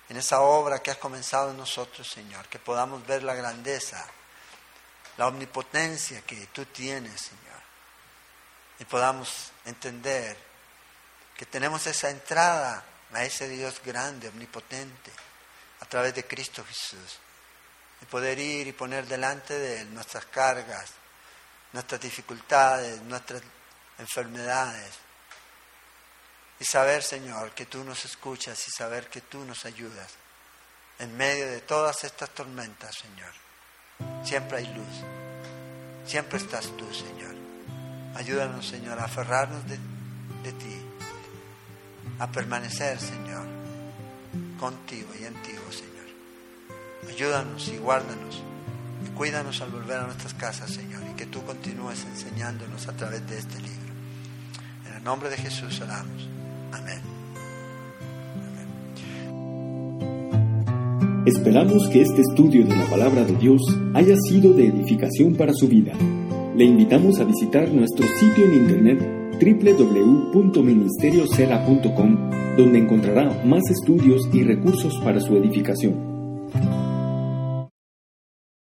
[0.09, 4.05] en esa obra que has comenzado en nosotros, Señor, que podamos ver la grandeza,
[5.17, 7.63] la omnipotencia que tú tienes, Señor,
[8.81, 10.37] y podamos entender
[11.37, 15.13] que tenemos esa entrada a ese Dios grande, omnipotente,
[15.81, 17.19] a través de Cristo Jesús,
[18.03, 20.91] y poder ir y poner delante de Él nuestras cargas,
[21.73, 23.43] nuestras dificultades, nuestras
[23.99, 24.95] enfermedades.
[26.59, 30.13] Y saber, Señor, que tú nos escuchas y saber que tú nos ayudas.
[30.99, 33.33] En medio de todas estas tormentas, Señor,
[34.25, 35.05] siempre hay luz.
[36.07, 37.35] Siempre estás tú, Señor.
[38.15, 39.79] Ayúdanos, Señor, a aferrarnos de,
[40.43, 40.83] de ti,
[42.19, 43.47] a permanecer, Señor,
[44.59, 46.07] contigo y en ti, oh Señor.
[47.09, 48.43] Ayúdanos y guárdanos
[49.05, 53.27] y cuídanos al volver a nuestras casas, Señor, y que tú continúes enseñándonos a través
[53.29, 53.93] de este libro.
[54.89, 56.29] En el nombre de Jesús oramos.
[56.73, 57.01] Amén.
[61.27, 63.61] Esperamos que este estudio de la palabra de Dios
[63.95, 65.93] haya sido de edificación para su vida.
[66.57, 74.99] Le invitamos a visitar nuestro sitio en internet www.ministeriosela.com, donde encontrará más estudios y recursos
[75.05, 76.16] para su edificación.